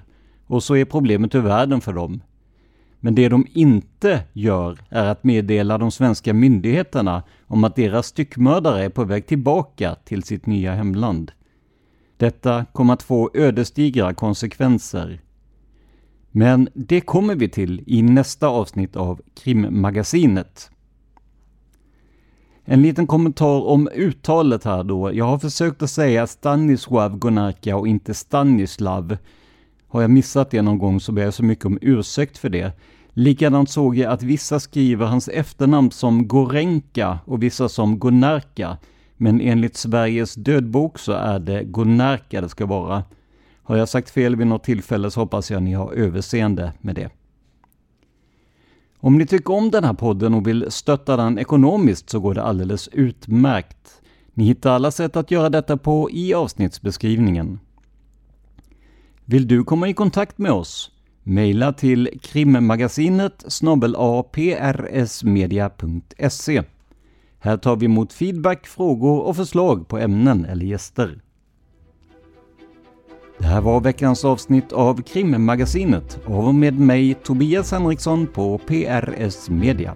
och 0.47 0.63
så 0.63 0.77
är 0.77 0.85
problemet 0.85 1.35
ur 1.35 1.41
världen 1.41 1.81
för 1.81 1.93
dem. 1.93 2.21
Men 3.05 3.15
det 3.15 3.29
de 3.29 3.47
inte 3.53 4.23
gör 4.33 4.79
är 4.89 5.07
att 5.07 5.25
meddela 5.25 5.79
de 5.79 5.91
svenska 5.91 6.35
myndigheterna 6.35 7.23
om 7.47 7.65
att 7.65 7.77
deras 7.77 8.07
styckmördare 8.07 8.85
är 8.85 8.89
på 8.89 9.05
väg 9.05 9.27
tillbaka 9.27 9.95
till 9.95 10.23
sitt 10.23 10.47
nya 10.47 10.75
hemland. 10.75 11.33
Detta 12.17 12.65
kommer 12.73 12.95
att 12.95 13.03
få 13.03 13.31
ödesdigra 13.35 14.15
konsekvenser. 14.15 15.21
Men 16.31 16.69
det 16.75 17.01
kommer 17.01 17.35
vi 17.35 17.49
till 17.49 17.83
i 17.87 18.03
nästa 18.03 18.49
avsnitt 18.49 18.97
av 18.97 19.21
Krimmagasinet. 19.35 20.71
En 22.65 22.83
liten 22.83 23.07
kommentar 23.07 23.67
om 23.67 23.89
uttalet 23.95 24.65
här 24.65 24.85
då. 24.85 25.15
Jag 25.15 25.25
har 25.25 25.39
försökt 25.39 25.83
att 25.83 25.91
säga 25.91 26.27
Stanislav 26.27 27.19
Gonarka 27.19 27.77
och 27.77 27.89
inte 27.89 28.15
Stanislav. 28.15 29.17
Har 29.95 30.01
jag 30.01 30.11
missat 30.11 30.51
det 30.51 30.63
någon 30.63 30.79
gång 30.79 31.01
så 31.01 31.13
ber 31.13 31.23
jag 31.23 31.35
så 31.35 31.45
mycket 31.45 31.65
om 31.65 31.79
ursäkt 31.81 32.39
för 32.39 32.49
det. 32.49 32.73
Likadant 33.13 33.71
såg 33.71 33.97
jag 33.97 34.13
att 34.13 34.23
vissa 34.23 34.61
skriver 34.61 35.07
hans 35.07 35.29
efternamn 35.29 35.91
som 35.91 36.29
Gorenka 36.29 37.19
och 37.25 37.43
vissa 37.43 37.69
som 37.69 37.99
Gonarka. 37.99 38.79
Men 39.17 39.41
enligt 39.41 39.77
Sveriges 39.77 40.35
dödbok 40.35 40.99
så 40.99 41.13
är 41.13 41.39
det 41.39 41.65
Gonarka 41.65 42.41
det 42.41 42.49
ska 42.49 42.67
vara. 42.67 43.05
Har 43.63 43.77
jag 43.77 43.89
sagt 43.89 44.11
fel 44.11 44.37
vid 44.37 44.47
något 44.47 44.65
tillfälle 44.65 45.11
så 45.11 45.21
hoppas 45.21 45.51
jag 45.51 45.63
ni 45.63 45.73
har 45.73 45.93
överseende 45.93 46.73
med 46.81 46.95
det. 46.95 47.11
Om 48.99 49.19
ni 49.19 49.27
tycker 49.27 49.55
om 49.55 49.71
den 49.71 49.85
här 49.85 49.95
podden 49.95 50.35
och 50.35 50.47
vill 50.47 50.67
stötta 50.71 51.17
den 51.17 51.39
ekonomiskt 51.39 52.11
så 52.11 52.21
går 52.21 52.35
det 52.35 52.43
alldeles 52.43 52.89
utmärkt. 52.89 54.03
Ni 54.33 54.45
hittar 54.45 54.71
alla 54.71 54.91
sätt 54.91 55.17
att 55.17 55.31
göra 55.31 55.51
detta 55.51 55.77
på 55.77 56.11
i 56.11 56.35
avsnittsbeskrivningen. 56.35 57.59
Vill 59.27 59.49
du 59.49 59.65
komma 59.65 59.89
i 59.89 59.95
kontakt 59.95 60.39
med 60.39 60.53
oss? 60.53 60.91
Maila 61.23 61.73
till 61.73 62.11
krimmagasinet 62.23 63.45
aprsmedia.se. 63.97 66.63
Här 67.39 67.57
tar 67.57 67.77
vi 67.77 67.85
emot 67.85 68.13
feedback, 68.13 68.67
frågor 68.67 69.21
och 69.21 69.37
förslag 69.37 69.89
på 69.89 69.99
ämnen 69.99 70.45
eller 70.45 70.67
gäster. 70.67 71.21
Det 73.39 73.47
här 73.47 73.61
var 73.61 73.81
veckans 73.81 74.25
avsnitt 74.25 74.73
av 74.73 75.03
Krimmagasinet 75.03 76.21
av 76.27 76.55
med 76.55 76.79
mig 76.79 77.15
Tobias 77.15 77.73
Henriksson 77.73 78.27
på 78.27 78.59
PRS 78.59 79.49
Media. 79.49 79.95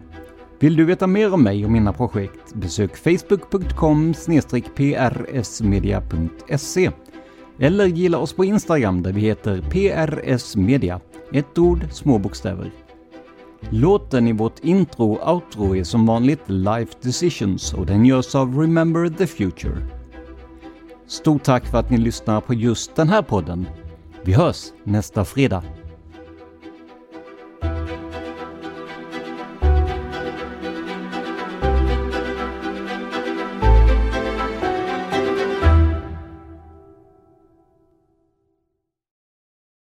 Vill 0.61 0.77
du 0.77 0.85
veta 0.85 1.07
mer 1.07 1.35
om 1.35 1.43
mig 1.43 1.65
och 1.65 1.71
mina 1.71 1.93
projekt? 1.93 2.55
Besök 2.55 2.97
facebook.com 2.97 4.15
prsmedia.se 4.75 6.91
eller 7.59 7.87
gilla 7.87 8.19
oss 8.19 8.33
på 8.33 8.45
Instagram 8.45 9.03
där 9.03 9.13
vi 9.13 9.21
heter 9.21 9.63
PRS 9.63 10.57
Media. 10.57 11.01
Ett 11.33 11.59
ord, 11.59 11.87
små 11.91 12.19
bokstäver. 12.19 12.71
Låten 13.71 14.29
i 14.29 14.33
vårt 14.33 14.65
intro 14.65 15.13
och 15.13 15.35
outro 15.35 15.77
är 15.77 15.85
som 15.85 16.07
vanligt 16.07 16.43
Life 16.47 16.93
Decisions 17.03 17.75
och 17.75 17.87
den 17.87 18.05
görs 18.05 18.35
av 18.35 18.59
Remember 18.61 19.09
the 19.09 19.27
Future. 19.27 19.87
Stort 21.07 21.43
tack 21.43 21.67
för 21.67 21.79
att 21.79 21.91
ni 21.91 21.99
lyssnar 21.99 22.41
på 22.41 22.55
just 22.55 22.97
den 22.97 23.09
här 23.09 23.23
podden. 23.23 23.67
Vi 24.23 24.33
hörs 24.33 24.65
nästa 24.85 25.25
fredag. 25.25 25.63